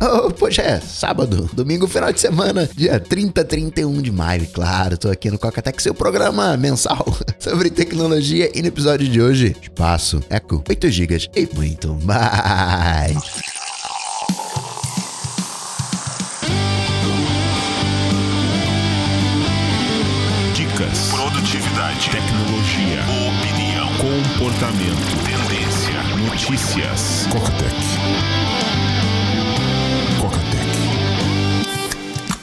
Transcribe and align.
Oh, 0.12 0.30
poxa, 0.30 0.62
é 0.62 0.80
sábado, 0.80 1.48
domingo, 1.52 1.86
final 1.86 2.10
de 2.10 2.20
semana, 2.20 2.68
dia 2.74 2.98
30, 2.98 3.44
31 3.44 4.00
de 4.00 4.10
maio. 4.10 4.46
Claro, 4.46 4.96
tô 4.96 5.10
aqui 5.10 5.30
no 5.30 5.38
Cocatec, 5.38 5.80
seu 5.82 5.94
programa 5.94 6.56
mensal 6.56 7.04
sobre 7.38 7.68
tecnologia. 7.68 8.50
E 8.54 8.62
no 8.62 8.68
episódio 8.68 9.06
de 9.06 9.20
hoje, 9.20 9.54
espaço, 9.60 10.22
eco, 10.30 10.64
8 10.66 10.90
GB 10.90 11.28
e 11.36 11.48
muito 11.54 11.94
mais. 12.02 13.14
Dicas, 20.54 21.08
produtividade, 21.10 22.08
tecnologia, 22.10 23.02
opinião, 23.28 23.88
comportamento, 23.98 25.24
tendência, 25.26 26.02
notícias. 26.16 27.26
Cocatec. 27.30 28.29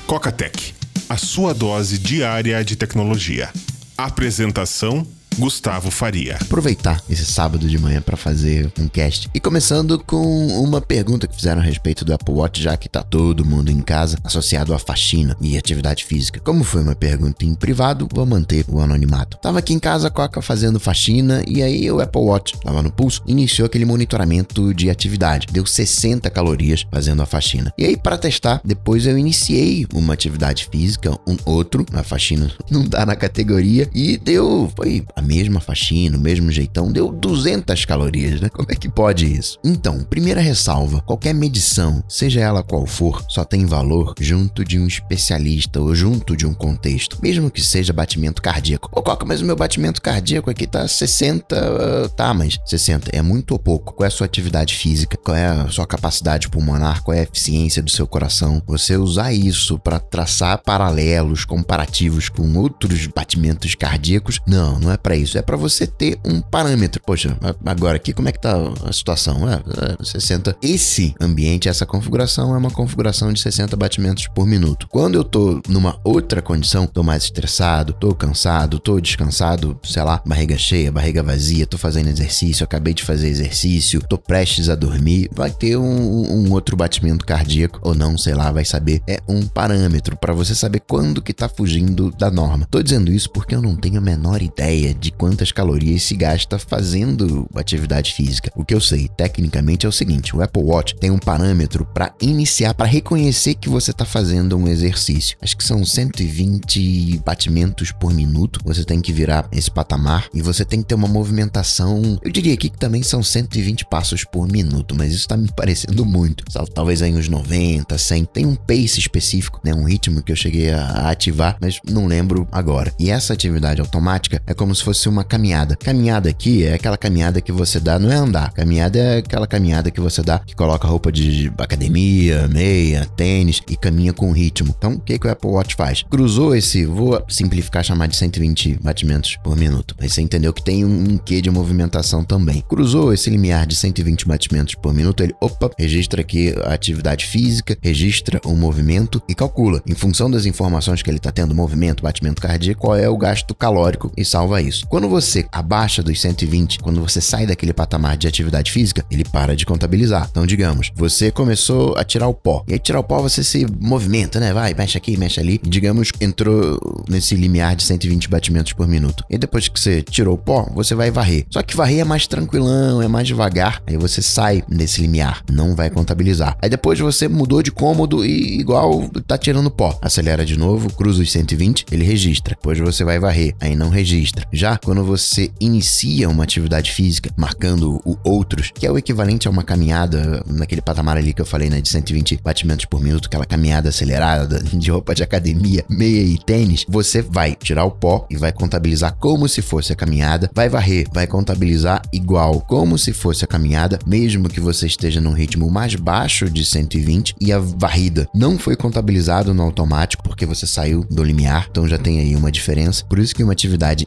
Cocatec, 0.07 0.73
a 1.09 1.17
sua 1.17 1.53
dose 1.53 1.97
diária 1.97 2.63
de 2.63 2.77
tecnologia. 2.77 3.51
Apresentação 3.97 5.05
Gustavo 5.37 5.91
Faria. 5.91 6.37
Aproveitar 6.41 7.01
esse 7.07 7.23
sábado 7.23 7.67
de 7.67 7.77
manhã 7.77 8.01
para 8.01 8.17
fazer 8.17 8.71
um 8.79 8.87
cast. 8.87 9.29
E 9.33 9.39
começando 9.39 10.03
com 10.03 10.47
uma 10.47 10.81
pergunta 10.81 11.27
que 11.27 11.35
fizeram 11.35 11.61
a 11.61 11.63
respeito 11.63 12.03
do 12.03 12.11
Apple 12.11 12.33
Watch, 12.33 12.61
já 12.61 12.75
que 12.75 12.89
tá 12.89 13.03
todo 13.03 13.45
mundo 13.45 13.69
em 13.69 13.79
casa, 13.81 14.17
associado 14.23 14.73
à 14.73 14.79
faxina 14.79 15.37
e 15.39 15.55
atividade 15.55 16.05
física. 16.05 16.39
Como 16.39 16.63
foi 16.63 16.81
uma 16.81 16.95
pergunta 16.95 17.45
em 17.45 17.53
privado, 17.53 18.07
vou 18.11 18.25
manter 18.25 18.65
o 18.67 18.81
anonimato. 18.81 19.37
Tava 19.37 19.59
aqui 19.59 19.73
em 19.73 19.79
casa, 19.79 20.09
Coca 20.09 20.41
fazendo 20.41 20.79
faxina, 20.79 21.43
e 21.47 21.61
aí 21.61 21.91
o 21.91 22.01
Apple 22.01 22.21
Watch, 22.21 22.59
tava 22.63 22.81
no 22.81 22.91
pulso, 22.91 23.21
iniciou 23.27 23.67
aquele 23.67 23.85
monitoramento 23.85 24.73
de 24.73 24.89
atividade. 24.89 25.47
Deu 25.51 25.65
60 25.65 26.29
calorias 26.31 26.83
fazendo 26.91 27.21
a 27.21 27.27
faxina. 27.27 27.71
E 27.77 27.85
aí, 27.85 27.95
para 27.95 28.17
testar, 28.17 28.59
depois 28.65 29.05
eu 29.05 29.15
iniciei 29.15 29.85
uma 29.93 30.15
atividade 30.15 30.67
física, 30.71 31.11
um 31.27 31.37
outro, 31.45 31.85
a 31.93 32.01
faxina 32.01 32.51
não 32.71 32.83
dá 32.83 33.05
na 33.05 33.15
categoria, 33.15 33.87
e 33.93 34.17
deu, 34.17 34.71
foi 34.75 35.05
a 35.15 35.26
mesma 35.27 35.59
faxina, 35.59 36.17
o 36.17 36.21
mesmo 36.21 36.49
jeitão, 36.51 36.91
deu 36.91 37.11
200 37.11 37.83
calorias, 37.85 38.39
né? 38.39 38.49
Como 38.49 38.71
é 38.71 38.75
que 38.75 38.87
pode 38.87 39.25
isso? 39.25 39.59
Então, 39.63 40.03
primeira 40.03 40.39
ressalva: 40.39 41.01
qualquer 41.01 41.33
medição, 41.33 42.01
seja 42.07 42.39
ela 42.39 42.63
qual 42.63 42.85
for, 42.85 43.23
só 43.27 43.43
tem 43.43 43.65
valor 43.65 44.13
junto 44.19 44.63
de 44.63 44.79
um 44.79 44.87
especialista 44.87 45.81
ou 45.81 45.93
junto 45.93 46.35
de 46.35 46.45
um 46.45 46.53
contexto, 46.53 47.19
mesmo 47.21 47.51
que 47.51 47.61
seja 47.61 47.91
batimento 47.91 48.41
cardíaco. 48.41 48.89
Ô, 48.93 49.01
Coca, 49.01 49.25
mas 49.25 49.41
o 49.41 49.45
meu 49.45 49.55
batimento 49.55 50.01
cardíaco 50.01 50.49
aqui 50.49 50.65
tá 50.65 50.87
60, 50.87 52.09
tá, 52.15 52.33
mas 52.33 52.57
60 52.65 53.09
é 53.13 53.21
muito 53.21 53.51
ou 53.51 53.59
pouco. 53.59 53.93
Qual 53.93 54.05
é 54.05 54.07
a 54.07 54.11
sua 54.11 54.25
atividade 54.25 54.75
física? 54.75 55.17
Qual 55.17 55.35
é 55.35 55.47
a 55.47 55.69
sua 55.69 55.85
capacidade 55.85 56.47
pulmonar? 56.49 57.03
Qual 57.03 57.15
é 57.15 57.19
a 57.19 57.23
eficiência 57.23 57.83
do 57.83 57.91
seu 57.91 58.07
coração? 58.07 58.61
Você 58.65 58.95
usar 58.95 59.33
isso 59.33 59.77
para 59.77 59.99
traçar 59.99 60.61
paralelos 60.63 61.43
comparativos 61.43 62.29
com 62.29 62.57
outros 62.57 63.07
batimentos 63.07 63.75
cardíacos? 63.75 64.39
Não, 64.47 64.79
não 64.79 64.91
é 64.91 64.97
para 64.97 65.16
isso. 65.17 65.37
É 65.37 65.41
para 65.41 65.57
você 65.57 65.85
ter 65.87 66.19
um 66.25 66.41
parâmetro. 66.41 67.01
Poxa, 67.05 67.37
agora 67.65 67.97
aqui 67.97 68.13
como 68.13 68.29
é 68.29 68.31
que 68.31 68.39
tá 68.39 68.55
a 68.83 68.91
situação? 68.91 69.47
É, 69.49 69.55
é 69.99 70.03
60. 70.03 70.55
Esse 70.61 71.15
ambiente, 71.19 71.69
essa 71.69 71.85
configuração 71.85 72.53
é 72.53 72.57
uma 72.57 72.71
configuração 72.71 73.31
de 73.31 73.39
60 73.39 73.75
batimentos 73.75 74.27
por 74.27 74.45
minuto. 74.45 74.87
Quando 74.89 75.15
eu 75.15 75.23
tô 75.23 75.61
numa 75.67 75.99
outra 76.03 76.41
condição, 76.41 76.87
tô 76.87 77.03
mais 77.03 77.23
estressado, 77.23 77.93
tô 77.93 78.13
cansado, 78.13 78.79
tô 78.79 78.99
descansado, 78.99 79.79
sei 79.83 80.03
lá, 80.03 80.21
barriga 80.25 80.57
cheia, 80.57 80.91
barriga 80.91 81.23
vazia, 81.23 81.65
tô 81.65 81.77
fazendo 81.77 82.09
exercício, 82.09 82.63
acabei 82.63 82.93
de 82.93 83.03
fazer 83.03 83.27
exercício, 83.27 84.01
tô 84.01 84.17
prestes 84.17 84.69
a 84.69 84.75
dormir, 84.75 85.29
vai 85.33 85.51
ter 85.51 85.77
um, 85.77 85.83
um 85.83 86.51
outro 86.51 86.75
batimento 86.75 87.25
cardíaco 87.25 87.79
ou 87.81 87.95
não, 87.95 88.17
sei 88.17 88.33
lá, 88.33 88.51
vai 88.51 88.65
saber. 88.65 89.01
É 89.07 89.19
um 89.27 89.45
parâmetro 89.47 90.17
para 90.17 90.33
você 90.33 90.53
saber 90.55 90.81
quando 90.87 91.21
que 91.21 91.33
tá 91.33 91.49
fugindo 91.49 92.11
da 92.11 92.29
norma. 92.29 92.67
Tô 92.69 92.81
dizendo 92.81 93.11
isso 93.11 93.29
porque 93.29 93.55
eu 93.55 93.61
não 93.61 93.75
tenho 93.75 93.97
a 93.97 94.01
menor 94.01 94.41
ideia 94.41 94.93
de 94.93 95.06
quantas 95.11 95.51
calorias 95.51 96.03
se 96.03 96.15
gasta 96.15 96.59
fazendo 96.59 97.47
atividade 97.55 98.13
física. 98.13 98.51
O 98.55 98.65
que 98.65 98.73
eu 98.73 98.81
sei, 98.81 99.07
tecnicamente, 99.15 99.85
é 99.85 99.89
o 99.89 99.91
seguinte: 99.91 100.35
o 100.35 100.41
Apple 100.41 100.63
Watch 100.63 100.95
tem 100.95 101.11
um 101.11 101.17
parâmetro 101.17 101.85
para 101.85 102.13
iniciar, 102.21 102.73
para 102.73 102.85
reconhecer 102.85 103.55
que 103.55 103.69
você 103.69 103.91
está 103.91 104.05
fazendo 104.05 104.57
um 104.57 104.67
exercício. 104.67 105.37
Acho 105.41 105.57
que 105.57 105.63
são 105.63 105.85
120 105.85 107.21
batimentos 107.25 107.91
por 107.91 108.13
minuto. 108.13 108.59
Você 108.63 108.83
tem 108.83 109.01
que 109.01 109.11
virar 109.13 109.47
esse 109.51 109.69
patamar 109.69 110.27
e 110.33 110.41
você 110.41 110.65
tem 110.65 110.81
que 110.81 110.87
ter 110.87 110.95
uma 110.95 111.07
movimentação. 111.07 112.19
Eu 112.21 112.31
diria 112.31 112.53
aqui 112.53 112.69
que 112.69 112.77
também 112.77 113.03
são 113.03 113.21
120 113.23 113.85
passos 113.85 114.23
por 114.23 114.47
minuto, 114.47 114.95
mas 114.95 115.09
isso 115.09 115.21
está 115.21 115.37
me 115.37 115.51
parecendo 115.51 116.05
muito. 116.05 116.43
Talvez 116.73 117.01
aí 117.01 117.13
uns 117.15 117.27
90, 117.27 117.97
100. 117.97 118.25
Tem 118.25 118.45
um 118.45 118.55
pace 118.55 118.99
específico, 118.99 119.59
né? 119.63 119.73
Um 119.73 119.83
ritmo 119.83 120.21
que 120.21 120.31
eu 120.31 120.35
cheguei 120.35 120.71
a 120.71 121.09
ativar, 121.09 121.57
mas 121.61 121.79
não 121.87 122.05
lembro 122.07 122.47
agora. 122.51 122.93
E 122.99 123.09
essa 123.09 123.33
atividade 123.33 123.81
automática 123.81 124.41
é 124.45 124.53
como 124.53 124.73
se 124.73 124.83
fosse 124.83 124.96
uma 125.05 125.23
caminhada. 125.23 125.75
Caminhada 125.75 126.29
aqui 126.29 126.63
é 126.63 126.73
aquela 126.73 126.97
caminhada 126.97 127.41
que 127.41 127.51
você 127.51 127.79
dá, 127.79 127.99
não 127.99 128.11
é 128.11 128.15
andar. 128.15 128.51
Caminhada 128.53 128.97
é 128.97 129.17
aquela 129.17 129.45
caminhada 129.45 129.91
que 129.91 129.99
você 129.99 130.21
dá, 130.21 130.39
que 130.39 130.55
coloca 130.55 130.87
roupa 130.87 131.11
de 131.11 131.51
academia, 131.57 132.47
meia, 132.47 133.05
tênis 133.15 133.61
e 133.69 133.75
caminha 133.75 134.13
com 134.13 134.31
ritmo. 134.31 134.73
Então, 134.77 134.93
o 134.93 134.99
que, 134.99 135.19
que 135.19 135.27
o 135.27 135.31
Apple 135.31 135.51
Watch 135.51 135.75
faz? 135.75 136.03
Cruzou 136.09 136.55
esse, 136.55 136.85
vou 136.85 137.21
simplificar, 137.27 137.83
chamar 137.83 138.07
de 138.07 138.15
120 138.15 138.79
batimentos 138.81 139.37
por 139.43 139.55
minuto. 139.55 139.95
Aí 139.99 140.09
você 140.09 140.21
entendeu 140.21 140.53
que 140.53 140.63
tem 140.63 140.85
um, 140.85 141.13
um 141.13 141.17
quê 141.17 141.41
de 141.41 141.49
movimentação 141.49 142.23
também. 142.23 142.63
Cruzou 142.67 143.13
esse 143.13 143.29
limiar 143.29 143.67
de 143.67 143.75
120 143.75 144.25
batimentos 144.25 144.75
por 144.75 144.93
minuto, 144.93 145.21
ele, 145.21 145.35
opa, 145.41 145.69
registra 145.77 146.21
aqui 146.21 146.53
a 146.63 146.73
atividade 146.73 147.25
física, 147.25 147.77
registra 147.81 148.39
o 148.45 148.55
movimento 148.55 149.21
e 149.27 149.35
calcula, 149.35 149.81
em 149.87 149.95
função 149.95 150.29
das 150.29 150.45
informações 150.45 151.01
que 151.01 151.09
ele 151.09 151.17
está 151.17 151.31
tendo, 151.31 151.53
movimento, 151.53 152.03
batimento 152.03 152.41
cardíaco, 152.41 152.81
qual 152.81 152.95
é 152.95 153.09
o 153.09 153.17
gasto 153.17 153.53
calórico 153.53 154.11
e 154.15 154.23
salva 154.23 154.61
isso. 154.61 154.76
Quando 154.87 155.09
você 155.09 155.45
abaixa 155.51 156.03
dos 156.03 156.19
120, 156.19 156.79
quando 156.79 157.01
você 157.01 157.21
sai 157.21 157.45
daquele 157.45 157.73
patamar 157.73 158.17
de 158.17 158.27
atividade 158.27 158.71
física, 158.71 159.05
ele 159.09 159.23
para 159.23 159.55
de 159.55 159.65
contabilizar. 159.65 160.27
Então, 160.29 160.45
digamos, 160.45 160.91
você 160.95 161.31
começou 161.31 161.95
a 161.97 162.03
tirar 162.03 162.27
o 162.27 162.33
pó. 162.33 162.63
E 162.67 162.73
aí, 162.73 162.79
tirar 162.79 162.99
o 162.99 163.03
pó, 163.03 163.21
você 163.21 163.43
se 163.43 163.65
movimenta, 163.79 164.39
né? 164.39 164.53
Vai, 164.53 164.73
mexe 164.73 164.97
aqui, 164.97 165.17
mexe 165.17 165.39
ali. 165.39 165.59
E, 165.63 165.69
digamos, 165.69 166.11
entrou 166.19 166.79
nesse 167.09 167.35
limiar 167.35 167.75
de 167.75 167.83
120 167.83 168.29
batimentos 168.29 168.73
por 168.73 168.87
minuto. 168.87 169.23
E 169.29 169.37
depois 169.37 169.67
que 169.67 169.79
você 169.79 170.01
tirou 170.01 170.35
o 170.35 170.37
pó, 170.37 170.69
você 170.73 170.95
vai 170.95 171.11
varrer. 171.11 171.45
Só 171.49 171.61
que 171.61 171.75
varrer 171.75 171.99
é 171.99 172.03
mais 172.03 172.27
tranquilão, 172.27 173.01
é 173.01 173.07
mais 173.07 173.27
devagar. 173.27 173.81
Aí 173.87 173.97
você 173.97 174.21
sai 174.21 174.63
nesse 174.69 175.01
limiar, 175.01 175.43
não 175.51 175.75
vai 175.75 175.89
contabilizar. 175.89 176.57
Aí 176.61 176.69
depois 176.69 176.99
você 176.99 177.27
mudou 177.27 177.61
de 177.61 177.71
cômodo 177.71 178.25
e 178.25 178.59
igual 178.59 179.09
tá 179.25 179.37
tirando 179.37 179.71
pó. 179.71 179.97
Acelera 180.01 180.45
de 180.45 180.57
novo, 180.57 180.91
cruza 180.93 181.21
os 181.21 181.31
120, 181.31 181.85
ele 181.91 182.03
registra. 182.03 182.55
Depois 182.55 182.79
você 182.79 183.03
vai 183.03 183.19
varrer, 183.19 183.55
aí 183.59 183.75
não 183.75 183.89
registra. 183.89 184.45
Já 184.51 184.66
quando 184.75 185.03
você 185.03 185.51
inicia 185.59 186.29
uma 186.29 186.43
atividade 186.43 186.91
física, 186.91 187.29
marcando 187.37 188.01
o 188.03 188.17
outros, 188.23 188.71
que 188.73 188.85
é 188.85 188.91
o 188.91 188.97
equivalente 188.97 189.47
a 189.47 189.51
uma 189.51 189.63
caminhada 189.63 190.43
naquele 190.47 190.81
patamar 190.81 191.17
ali 191.17 191.33
que 191.33 191.41
eu 191.41 191.45
falei, 191.45 191.69
né, 191.69 191.79
de 191.79 191.89
120 191.89 192.39
batimentos 192.43 192.85
por 192.85 193.01
minuto, 193.01 193.27
aquela 193.27 193.45
caminhada 193.45 193.89
acelerada 193.89 194.59
de 194.73 194.91
roupa 194.91 195.13
de 195.13 195.23
academia, 195.23 195.85
meia 195.89 196.21
e 196.21 196.37
tênis, 196.37 196.85
você 196.87 197.21
vai 197.21 197.55
tirar 197.55 197.85
o 197.85 197.91
pó 197.91 198.25
e 198.29 198.35
vai 198.35 198.51
contabilizar 198.51 199.15
como 199.15 199.47
se 199.47 199.61
fosse 199.61 199.93
a 199.93 199.95
caminhada, 199.95 200.49
vai 200.53 200.67
varrer, 200.67 201.07
vai 201.13 201.27
contabilizar 201.27 202.01
igual 202.11 202.61
como 202.61 202.97
se 202.97 203.13
fosse 203.13 203.45
a 203.45 203.47
caminhada, 203.47 203.99
mesmo 204.05 204.49
que 204.49 204.59
você 204.59 204.87
esteja 204.87 205.21
num 205.21 205.33
ritmo 205.33 205.69
mais 205.69 205.95
baixo 205.95 206.49
de 206.49 206.65
120 206.65 207.35
e 207.39 207.51
a 207.51 207.59
varrida 207.59 208.27
não 208.33 208.57
foi 208.57 208.75
contabilizado 208.75 209.53
no 209.53 209.63
automático 209.63 210.23
porque 210.23 210.45
você 210.45 210.65
saiu 210.65 211.05
do 211.09 211.23
limiar, 211.23 211.67
então 211.69 211.87
já 211.87 211.97
tem 211.97 212.19
aí 212.19 212.35
uma 212.35 212.51
diferença. 212.51 213.05
Por 213.05 213.19
isso 213.19 213.35
que 213.35 213.43
uma 213.43 213.53
atividade 213.53 214.05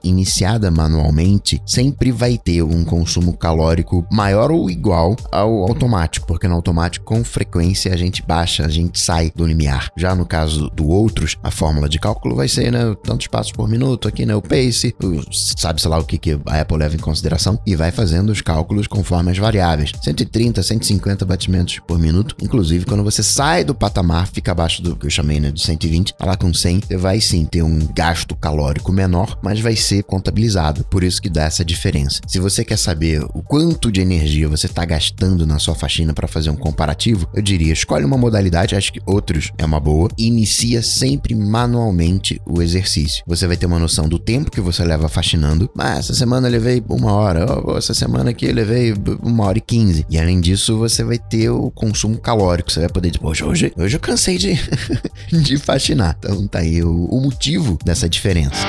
iniciada 0.51 0.71
manualmente 0.71 1.63
sempre 1.65 2.11
vai 2.11 2.37
ter 2.37 2.63
um 2.63 2.85
consumo 2.85 3.37
calórico 3.37 4.07
maior 4.11 4.51
ou 4.51 4.71
igual 4.71 5.15
ao 5.31 5.63
automático, 5.63 6.27
porque 6.27 6.49
no 6.49 6.55
automático 6.55 7.05
com 7.05 7.23
frequência 7.23 7.93
a 7.93 7.97
gente 7.97 8.23
baixa, 8.23 8.65
a 8.65 8.69
gente 8.69 8.99
sai 8.99 9.31
do 9.35 9.47
limiar. 9.47 9.91
Já 9.97 10.15
no 10.15 10.27
caso 10.27 10.69
do 10.71 10.89
outros, 10.89 11.37
a 11.43 11.51
fórmula 11.51 11.89
de 11.89 11.99
cálculo 11.99 12.35
vai 12.35 12.49
ser, 12.49 12.73
né, 12.73 12.95
tantos 13.05 13.29
passos 13.29 13.53
por 13.53 13.69
minuto, 13.69 14.09
aqui 14.09 14.27
né, 14.27 14.35
o 14.35 14.43
pace, 14.43 14.95
sabe 15.31 15.81
sei 15.81 15.91
lá 15.91 15.99
o 15.99 16.05
que, 16.05 16.19
que 16.19 16.41
a 16.47 16.61
Apple 16.61 16.79
leva 16.79 16.97
em 16.97 17.01
consideração 17.01 17.59
e 17.67 17.77
vai 17.77 17.91
fazendo 17.91 18.31
os 18.31 18.41
cálculos 18.41 18.87
conforme 18.87 19.31
as 19.31 19.39
variáveis. 19.39 19.93
130, 20.03 20.63
150 20.63 21.25
batimentos 21.25 21.79
por 21.87 21.99
minuto, 21.99 22.35
inclusive 22.43 22.85
quando 22.85 23.05
você 23.05 23.23
sai 23.23 23.63
do 23.65 23.75
patamar, 23.75 24.27
fica 24.27 24.53
abaixo 24.53 24.83
do 24.83 24.97
que 24.97 25.07
eu 25.07 25.11
chamei 25.11 25.39
né, 25.39 25.51
de 25.51 25.61
120, 25.61 26.15
tá 26.15 26.27
lá 26.27 26.37
com 26.37 26.53
100, 26.53 26.81
você 26.81 26.97
vai 26.97 27.21
sim 27.21 27.45
ter 27.45 27.63
um 27.63 27.79
gasto 27.95 28.35
calórico 28.35 28.93
menor, 28.93 29.39
mas 29.43 29.61
vai 29.61 29.77
ser 29.77 30.03
contabilizado. 30.03 30.40
Por 30.85 31.03
isso 31.03 31.21
que 31.21 31.29
dá 31.29 31.45
essa 31.45 31.65
diferença. 31.65 32.21
Se 32.27 32.39
você 32.39 32.65
quer 32.65 32.79
saber 32.79 33.23
o 33.35 33.43
quanto 33.43 33.91
de 33.91 34.01
energia 34.01 34.49
você 34.49 34.67
está 34.67 34.85
gastando 34.85 35.47
na 35.47 35.59
sua 35.59 35.75
faxina 35.75 36.13
para 36.13 36.29
fazer 36.29 36.51
um 36.51 36.57
comparativo, 36.57 37.29
eu 37.35 37.43
diria, 37.43 37.73
escolhe 37.73 38.05
uma 38.05 38.19
modalidade, 38.19 38.75
acho 38.75 38.93
que 38.93 39.01
outros 39.07 39.51
é 39.59 39.65
uma 39.65 39.81
boa, 39.81 40.09
e 40.19 40.27
inicia 40.27 40.83
sempre 40.83 41.35
manualmente 41.35 42.41
o 42.47 42.63
exercício. 42.63 43.23
Você 43.27 43.47
vai 43.47 43.57
ter 43.57 43.67
uma 43.67 43.79
noção 43.79 44.09
do 44.09 44.19
tempo 44.19 44.51
que 44.51 44.61
você 44.61 44.85
leva 44.85 45.09
faxinando, 45.09 45.71
mas 45.75 46.01
essa 46.01 46.15
semana 46.15 46.49
eu 46.49 46.53
levei 46.53 46.83
uma 46.89 47.13
hora, 47.13 47.47
essa 47.77 47.95
semana 47.95 48.31
aqui 48.31 48.47
eu 48.47 48.55
levei 48.55 48.95
uma 49.23 49.45
hora 49.45 49.59
e 49.59 49.61
quinze. 49.61 50.07
E 50.09 50.19
além 50.19 50.41
disso, 50.41 50.79
você 50.79 51.03
vai 51.05 51.19
ter 51.19 51.51
o 51.51 51.71
consumo 51.71 52.19
calórico, 52.19 52.71
você 52.71 52.81
vai 52.81 52.89
poder 52.89 53.11
dizer, 53.11 53.25
hoje, 53.25 53.45
hoje, 53.45 53.73
hoje 53.77 53.97
eu 53.97 54.01
cansei 54.01 54.39
de, 54.39 54.59
de 55.43 55.57
faxinar. 55.59 56.17
Então 56.19 56.47
tá 56.47 56.61
aí 56.61 56.83
o, 56.83 57.07
o 57.07 57.21
motivo 57.21 57.79
dessa 57.85 58.09
diferença. 58.09 58.65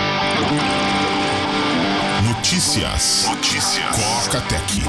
Notícias. 2.61 3.25
Notícias. 3.27 3.89
Coca 3.89 4.39
Tech. 4.41 4.85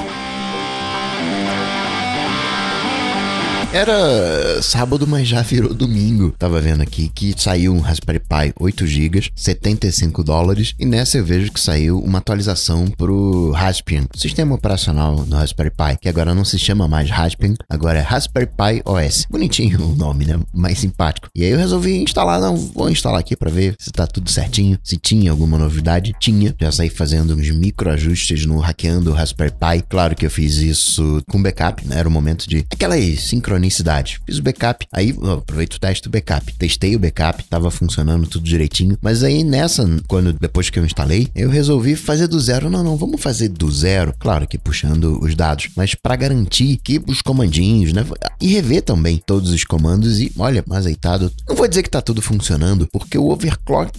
Era 3.73 4.61
sábado, 4.61 5.07
mas 5.07 5.27
já 5.27 5.41
virou 5.41 5.73
domingo. 5.73 6.35
Tava 6.37 6.61
vendo 6.61 6.81
aqui 6.81 7.09
que 7.09 7.33
saiu 7.35 7.73
um 7.73 7.79
Raspberry 7.79 8.19
Pi 8.19 8.53
8 8.59 8.85
GB, 8.85 9.31
75 9.35 10.23
dólares, 10.23 10.75
e 10.77 10.85
nessa 10.85 11.17
eu 11.17 11.25
vejo 11.25 11.51
que 11.51 11.59
saiu 11.59 11.97
uma 11.97 12.19
atualização 12.19 12.85
pro 12.85 13.49
Raspbian, 13.49 14.05
sistema 14.15 14.53
operacional 14.53 15.15
do 15.25 15.35
Raspberry 15.35 15.71
Pi, 15.71 15.97
que 15.99 16.07
agora 16.07 16.35
não 16.35 16.45
se 16.45 16.59
chama 16.59 16.87
mais 16.87 17.09
Raspbian, 17.09 17.55
agora 17.67 17.97
é 17.97 18.03
Raspberry 18.03 18.45
Pi 18.45 18.83
OS. 18.85 19.25
Bonitinho 19.27 19.83
o 19.83 19.95
nome, 19.95 20.25
né? 20.25 20.39
Mais 20.53 20.77
simpático. 20.77 21.29
E 21.35 21.43
aí 21.43 21.49
eu 21.49 21.57
resolvi 21.57 21.97
instalar, 21.97 22.39
não, 22.39 22.55
vou 22.55 22.91
instalar 22.91 23.21
aqui 23.21 23.35
para 23.35 23.49
ver 23.49 23.75
se 23.79 23.91
tá 23.91 24.05
tudo 24.05 24.29
certinho, 24.29 24.77
se 24.83 24.97
tinha 24.97 25.31
alguma 25.31 25.57
novidade. 25.57 26.13
Tinha, 26.19 26.53
já 26.61 26.71
saí 26.71 26.91
fazendo 26.91 27.33
uns 27.33 27.49
micro 27.49 27.89
ajustes 27.89 28.45
no 28.45 28.59
hackeando 28.59 29.09
o 29.09 29.15
Raspberry 29.15 29.51
Pi. 29.51 29.83
Claro 29.89 30.15
que 30.15 30.27
eu 30.27 30.29
fiz 30.29 30.57
isso 30.57 31.23
com 31.27 31.41
backup, 31.41 31.87
né? 31.87 31.97
Era 31.97 32.07
o 32.07 32.11
momento 32.11 32.47
de 32.47 32.63
aquela 32.71 32.95
sincronização 33.17 33.62
sincronicidade. 33.63 34.19
Fiz 34.25 34.37
o 34.37 34.43
backup, 34.43 34.85
aí 34.91 35.15
aproveito 35.31 35.75
o 35.75 35.79
teste 35.79 36.03
do 36.03 36.09
backup. 36.09 36.53
Testei 36.53 36.95
o 36.95 36.99
backup, 36.99 37.43
tava 37.45 37.71
funcionando 37.71 38.27
tudo 38.27 38.43
direitinho. 38.43 38.97
Mas 39.01 39.23
aí 39.23 39.43
nessa, 39.43 39.87
quando 40.07 40.33
depois 40.33 40.69
que 40.69 40.79
eu 40.79 40.85
instalei, 40.85 41.27
eu 41.35 41.49
resolvi 41.49 41.95
fazer 41.95 42.27
do 42.27 42.39
zero. 42.39 42.69
Não, 42.69 42.83
não, 42.83 42.97
vamos 42.97 43.21
fazer 43.21 43.49
do 43.49 43.71
zero. 43.71 44.13
Claro 44.19 44.47
que 44.47 44.57
puxando 44.57 45.19
os 45.21 45.35
dados, 45.35 45.69
mas 45.75 45.95
para 45.95 46.15
garantir 46.15 46.77
que 46.77 47.01
os 47.07 47.21
comandinhos, 47.21 47.93
né? 47.93 48.05
E 48.41 48.47
rever 48.47 48.81
também 48.81 49.21
todos 49.25 49.51
os 49.51 49.63
comandos 49.63 50.19
e, 50.19 50.31
olha, 50.37 50.63
azeitado. 50.71 51.31
Não 51.47 51.55
vou 51.55 51.67
dizer 51.67 51.83
que 51.83 51.89
tá 51.89 52.01
tudo 52.01 52.21
funcionando, 52.21 52.87
porque 52.91 53.17
o 53.17 53.29
overclock 53.29 53.93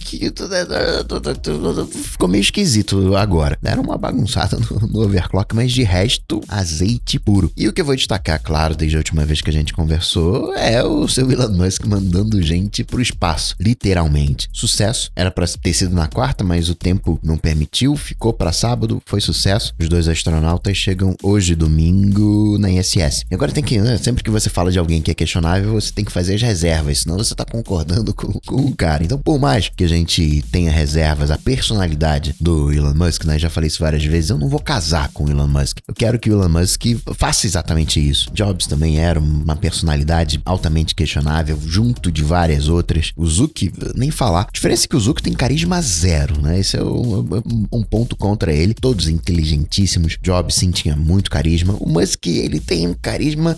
ficou 1.91 2.27
meio 2.27 2.41
esquisito 2.41 3.15
agora. 3.15 3.57
Era 3.63 3.81
uma 3.81 3.97
bagunçada 3.97 4.57
no, 4.57 4.87
no 4.87 5.03
overclock, 5.03 5.55
mas 5.55 5.71
de 5.71 5.83
resto, 5.83 6.41
azeite 6.47 7.17
puro. 7.19 7.51
E 7.55 7.67
o 7.67 7.73
que 7.73 7.81
eu 7.81 7.85
vou 7.85 7.95
destacar, 7.95 8.41
claro, 8.41 8.75
desde 8.75 8.97
a 8.97 8.99
última 8.99 9.25
vez 9.25 9.41
que 9.41 9.49
a 9.49 9.53
gente 9.55 9.73
conversou 9.73 10.53
é 10.55 10.83
o 10.83 11.07
seu 11.07 11.31
Elon 11.31 11.49
Musk 11.49 11.85
mandando 11.85 12.41
gente 12.41 12.83
pro 12.83 13.01
espaço, 13.01 13.55
literalmente. 13.59 14.47
Sucesso. 14.51 15.11
Era 15.15 15.31
para 15.31 15.47
ter 15.47 15.73
sido 15.73 15.95
na 15.95 16.07
quarta, 16.07 16.43
mas 16.43 16.69
o 16.69 16.75
tempo 16.75 17.19
não 17.23 17.37
permitiu, 17.37 17.95
ficou 17.95 18.33
para 18.33 18.51
sábado, 18.51 19.01
foi 19.05 19.21
sucesso. 19.21 19.73
Os 19.79 19.89
dois 19.89 20.07
astronautas 20.07 20.77
chegam 20.77 21.15
hoje, 21.23 21.55
domingo, 21.55 22.57
na 22.57 22.69
ISS. 22.69 23.25
E 23.29 23.35
agora 23.35 23.51
tem 23.51 23.63
que, 23.63 23.79
né, 23.79 23.97
sempre 23.97 24.23
que 24.23 24.29
você 24.29 24.49
fala 24.49 24.71
de 24.71 24.79
alguém 24.79 25.01
que 25.01 25.11
é 25.11 25.13
questionável, 25.13 25.73
você 25.73 25.91
tem 25.91 26.05
que 26.05 26.11
fazer 26.11 26.35
as 26.35 26.41
reservas, 26.41 26.99
senão 26.99 27.17
você 27.17 27.33
tá 27.33 27.45
concordando 27.45 28.13
com, 28.15 28.31
com 28.45 28.61
o 28.61 28.75
cara. 28.75 29.03
Então, 29.03 29.17
por 29.17 29.39
mais 29.39 29.69
que 29.69 29.83
a 29.83 29.89
gente 29.89 30.43
tenha 30.51 30.71
reservas, 30.71 31.31
a 31.31 31.37
personalidade 31.37 32.35
do 32.39 32.71
Elon 32.71 32.93
Musk, 32.93 33.25
né, 33.25 33.39
já 33.39 33.49
falei 33.49 33.67
isso 33.67 33.79
várias 33.79 34.03
vezes, 34.03 34.29
eu 34.29 34.37
não 34.37 34.49
vou 34.49 34.59
casar 34.59 35.09
com 35.09 35.25
o 35.25 35.29
Elon 35.29 35.47
Musk. 35.47 35.79
Eu 35.87 35.93
quero 35.93 36.19
que 36.19 36.29
o 36.29 36.33
Elon 36.33 36.49
Musk 36.49 36.83
faça 37.15 37.45
exatamente 37.47 37.99
isso. 37.99 38.31
Jobs 38.33 38.67
também 38.67 38.99
era 38.99 39.19
um 39.19 39.43
uma 39.45 39.55
personalidade 39.55 40.41
altamente 40.43 40.95
questionável, 40.95 41.59
junto 41.63 42.11
de 42.11 42.23
várias 42.23 42.67
outras. 42.67 43.11
O 43.15 43.25
Zuki, 43.25 43.71
nem 43.95 44.09
falar. 44.09 44.41
A 44.41 44.51
diferença 44.51 44.85
é 44.85 44.87
que 44.87 44.95
o 44.95 44.99
Zuki 44.99 45.21
tem 45.21 45.33
carisma 45.33 45.79
zero, 45.81 46.41
né? 46.41 46.59
Esse 46.59 46.77
é 46.77 46.83
um, 46.83 47.25
um 47.71 47.83
ponto 47.83 48.15
contra 48.15 48.51
ele. 48.51 48.73
Todos 48.73 49.07
inteligentíssimos. 49.07 50.17
Jobs 50.21 50.55
sim 50.55 50.71
tinha 50.71 50.95
muito 50.95 51.29
carisma. 51.29 51.75
O 51.79 51.87
Musk, 51.87 52.25
ele 52.25 52.59
tem 52.59 52.93
carisma 52.93 53.57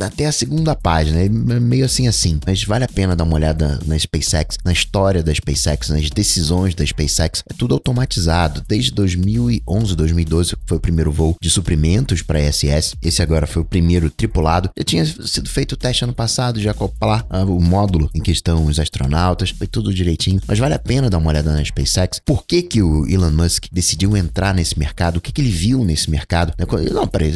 até 0.00 0.26
a 0.26 0.32
segunda 0.32 0.74
página. 0.74 1.20
É 1.20 1.28
meio 1.28 1.84
assim 1.84 2.08
assim. 2.08 2.40
Mas 2.44 2.64
vale 2.64 2.84
a 2.84 2.88
pena 2.88 3.14
dar 3.14 3.24
uma 3.24 3.36
olhada 3.36 3.78
na 3.86 3.98
SpaceX, 3.98 4.58
na 4.64 4.72
história 4.72 5.22
da 5.22 5.32
SpaceX, 5.32 5.90
nas 5.90 6.10
decisões 6.10 6.74
da 6.74 6.84
SpaceX. 6.84 7.44
É 7.48 7.54
tudo 7.54 7.74
automatizado. 7.74 8.62
Desde 8.66 8.90
2011, 8.90 9.94
2012 9.94 10.56
foi 10.66 10.76
o 10.76 10.80
primeiro 10.80 11.12
voo 11.12 11.36
de 11.40 11.50
suprimentos 11.50 12.22
para 12.22 12.40
ISS. 12.40 12.96
Esse 13.00 13.22
agora 13.22 13.46
foi 13.46 13.62
o 13.62 13.64
primeiro 13.64 14.10
tripulado. 14.10 14.70
Já 14.76 14.84
tinha 14.84 15.03
tinha 15.04 15.26
sido 15.26 15.48
feito 15.48 15.72
o 15.72 15.76
teste 15.76 16.04
ano 16.04 16.14
passado 16.14 16.60
de 16.60 16.68
acoplar 16.68 17.26
uh, 17.30 17.44
o 17.44 17.60
módulo 17.60 18.10
em 18.14 18.20
que 18.20 18.30
estão 18.30 18.64
os 18.64 18.78
astronautas, 18.78 19.50
foi 19.50 19.66
tudo 19.66 19.92
direitinho, 19.92 20.40
mas 20.46 20.58
vale 20.58 20.74
a 20.74 20.78
pena 20.78 21.10
dar 21.10 21.18
uma 21.18 21.30
olhada 21.30 21.52
na 21.52 21.64
SpaceX. 21.64 22.20
Por 22.24 22.44
que 22.46 22.62
que 22.62 22.82
o 22.82 23.06
Elon 23.08 23.30
Musk 23.30 23.66
decidiu 23.72 24.16
entrar 24.16 24.54
nesse 24.54 24.78
mercado? 24.78 25.16
O 25.16 25.20
que 25.20 25.32
que 25.32 25.40
ele 25.40 25.50
viu 25.50 25.84
nesse 25.84 26.10
mercado? 26.10 26.52
Não, 26.92 27.06
peraí, 27.06 27.30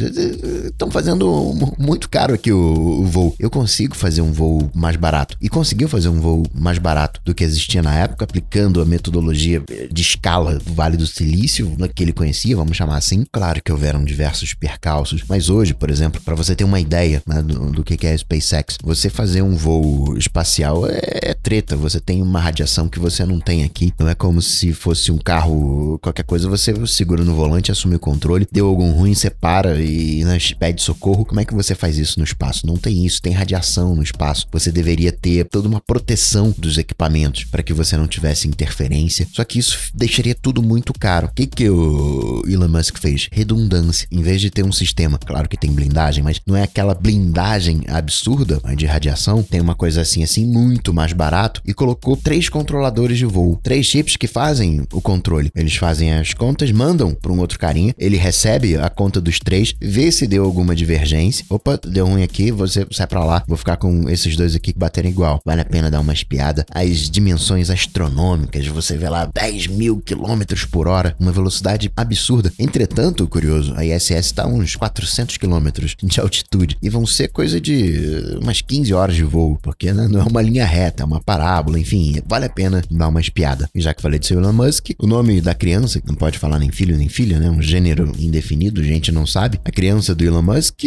estão 0.67 0.91
fazendo 0.91 1.55
muito 1.79 2.09
caro 2.09 2.35
aqui 2.35 2.53
o, 2.53 3.01
o 3.03 3.05
voo. 3.05 3.35
Eu 3.39 3.51
consigo 3.51 3.95
fazer 3.95 4.21
um 4.21 4.33
voo 4.33 4.71
mais 4.75 4.97
barato. 4.97 5.37
E 5.41 5.49
conseguiu 5.49 5.89
fazer 5.89 6.09
um 6.09 6.21
voo 6.21 6.45
mais 6.55 6.79
barato 6.79 7.21
do 7.25 7.35
que 7.35 7.45
existia 7.45 7.83
na 7.83 7.95
época, 7.95 8.25
aplicando 8.25 8.81
a 8.81 8.85
metodologia 8.85 9.63
de 9.91 10.03
escala 10.03 10.59
do 10.59 10.75
Vale 10.75 10.97
do 10.97 11.07
Silício, 11.07 11.77
que 11.95 12.03
ele 12.03 12.13
conhecia, 12.13 12.57
vamos 12.57 12.77
chamar 12.77 12.97
assim. 12.97 13.25
Claro 13.31 13.63
que 13.63 13.73
houveram 13.73 14.05
diversos 14.05 14.55
percalços, 14.55 15.23
mas 15.29 15.49
hoje, 15.49 15.75
por 15.75 15.91
exemplo, 15.91 16.21
para 16.21 16.35
você 16.35 16.55
ter 16.55 16.65
uma 16.65 16.81
ideia 16.81 17.23
né, 17.27 17.43
do, 17.49 17.73
do, 17.73 17.85
que 17.85 18.07
é 18.07 18.13
a 18.13 18.19
SpaceX. 18.19 18.77
Você 18.83 19.09
fazer 19.09 19.43
um 19.43 19.57
voo 19.57 20.17
espacial 20.17 20.87
é, 20.87 21.01
é, 21.03 21.35
treta, 21.35 21.77
você 21.77 21.99
tem 21.99 22.23
uma 22.23 22.41
radiação 22.41 22.89
que 22.89 22.99
você 22.99 23.25
não 23.25 23.41
tem 23.41 23.65
aqui. 23.65 23.93
Não 23.99 24.09
é 24.09 24.15
como 24.15 24.43
se 24.43 24.73
fosse 24.73 25.11
um 25.11 25.19
carro, 25.19 25.99
qualquer 26.01 26.25
coisa, 26.25 26.49
você 26.49 26.75
segura 26.87 27.25
no 27.25 27.35
volante, 27.35 27.73
assume 27.73 27.97
o 27.97 28.01
controle, 28.01 28.47
deu 28.53 28.67
algum 28.67 28.93
ruim, 28.93 29.15
você 29.15 29.31
para 29.31 29.81
e 29.81 30.25
né, 30.25 30.39
pede 30.59 30.83
socorro. 30.83 31.25
Como 31.25 31.41
é 31.41 31.45
que 31.45 31.55
você 31.55 31.75
faz 31.75 31.97
isso 31.97 32.19
no 32.19 32.25
espaço? 32.25 32.67
Não 32.67 32.77
tem 32.77 33.05
isso, 33.07 33.23
tem 33.23 33.33
radiação 33.33 33.95
no 33.95 34.03
espaço. 34.03 34.47
Você 34.53 34.71
deveria 34.71 35.13
ter 35.13 35.45
toda 35.45 35.69
uma 35.69 35.81
proteção 35.81 36.55
dos 36.57 36.77
equipamentos 36.79 37.45
para 37.45 37.63
que 37.63 37.73
você 37.73 37.97
não 37.97 38.07
tivesse 38.07 38.47
interferência. 38.47 39.27
Só 39.33 39.45
que 39.45 39.59
isso 39.59 39.91
deixaria 39.95 40.35
tudo 40.35 40.63
muito 40.63 40.93
caro. 40.93 41.29
O 41.29 41.35
que, 41.35 41.47
que 41.47 41.71
o 41.71 42.43
Elon 42.47 42.69
Musk 42.69 42.99
fez? 42.99 43.29
Redundância. 43.33 44.07
Em 44.11 44.23
vez 44.23 44.41
de 44.41 44.51
ter 44.51 44.65
um 44.65 44.73
sistema, 44.73 45.19
claro 45.19 45.49
que 45.49 45.57
tem 45.57 45.73
blindagem, 45.73 46.23
mas 46.23 46.41
não 46.47 46.57
é 46.57 46.63
aquela 46.63 46.95
blindagem 46.95 47.38
blindagem 47.39 47.83
absurda 47.89 48.61
de 48.77 48.85
radiação, 48.85 49.45
tem 49.45 49.61
uma 49.61 49.75
coisa 49.75 50.01
assim, 50.01 50.25
assim, 50.25 50.45
muito 50.45 50.93
mais 50.93 51.13
barato, 51.13 51.63
e 51.65 51.73
colocou 51.73 52.17
três 52.17 52.49
controladores 52.49 53.17
de 53.17 53.25
voo. 53.25 53.61
Três 53.63 53.87
chips 53.87 54.17
que 54.17 54.27
fazem 54.27 54.85
o 54.93 55.01
controle. 55.01 55.51
Eles 55.55 55.77
fazem 55.77 56.13
as 56.13 56.35
contas, 56.35 56.73
mandam 56.73 57.15
para 57.15 57.31
um 57.31 57.39
outro 57.39 57.59
carinha, 57.59 57.95
ele 57.97 58.17
recebe 58.17 58.77
a 58.77 58.91
conta 58.91 59.21
dos 59.21 59.39
três, 59.39 59.73
vê 59.81 60.11
se 60.11 60.27
deu 60.27 60.45
alguma 60.45 60.75
divergência. 60.75 61.45
Opa, 61.49 61.79
deu 61.85 62.07
ruim 62.07 62.25
aqui, 62.25 62.51
você 62.51 62.85
sai 62.91 63.07
para 63.07 63.25
lá, 63.25 63.45
vou 63.47 63.57
ficar 63.57 63.77
com 63.77 64.09
esses 64.09 64.37
dois 64.37 64.57
aqui 64.57 64.73
que 64.73 64.79
baterem 64.79 65.11
igual. 65.13 65.41
Vale 65.45 65.61
a 65.61 65.65
pena 65.65 65.91
dar 65.91 66.01
uma 66.01 66.13
espiada. 66.13 66.67
As 66.75 67.09
dimensões 67.09 67.71
astronômicas, 67.71 68.67
você 68.67 68.97
vê 68.97 69.09
lá 69.09 69.31
10 69.33 69.69
mil 69.69 70.01
quilômetros 70.01 70.65
por 70.65 70.89
hora, 70.89 71.15
uma 71.21 71.33
velocidade 71.33 71.91
absurda. 71.97 72.53
Entretanto, 72.59 73.29
curioso, 73.29 73.75
a 73.77 73.85
ISS 73.85 74.11
está 74.11 74.43
a 74.43 74.49
uns 74.49 74.75
400 74.75 75.37
quilômetros 75.37 75.95
de 76.03 76.21
altitude 76.21 76.77
e 76.83 76.89
vão 76.89 77.07
ser 77.07 77.28
coisa 77.29 77.61
de 77.61 78.39
umas 78.41 78.61
15 78.61 78.93
horas 78.95 79.17
de 79.17 79.25
voo, 79.25 79.59
porque 79.63 79.93
né, 79.93 80.09
não 80.09 80.21
é 80.21 80.25
uma 80.25 80.43
linha 80.43 80.65
reta, 80.65 81.03
é 81.03 81.07
uma 81.07 81.21
parábola, 81.21 81.79
enfim, 81.79 82.21
vale 82.27 82.47
a 82.47 82.51
pena 82.51 82.83
dar 82.91 83.09
uma 83.09 83.21
espiada. 83.21 83.69
E 83.75 83.81
já 83.81 83.95
que 83.95 84.03
falei 84.03 84.19
de 84.19 84.33
Elon 84.33 84.53
Musk, 84.53 84.91
o 84.99 85.07
nome 85.07 85.41
da 85.41 85.55
criança, 85.55 86.01
que 86.01 86.07
não 86.07 86.15
pode 86.15 86.39
falar 86.39 86.59
nem 86.59 86.71
filho 86.71 86.97
nem 86.97 87.09
filha, 87.09 87.39
né? 87.39 87.51
Um 87.51 87.63
gênero 87.63 88.13
indefinido, 88.19 88.83
gente 88.83 89.13
não 89.13 89.27
sabe. 89.27 89.61
A 89.65 89.71
criança 89.71 90.15
do 90.15 90.25
Elon 90.25 90.43
Musk, 90.43 90.85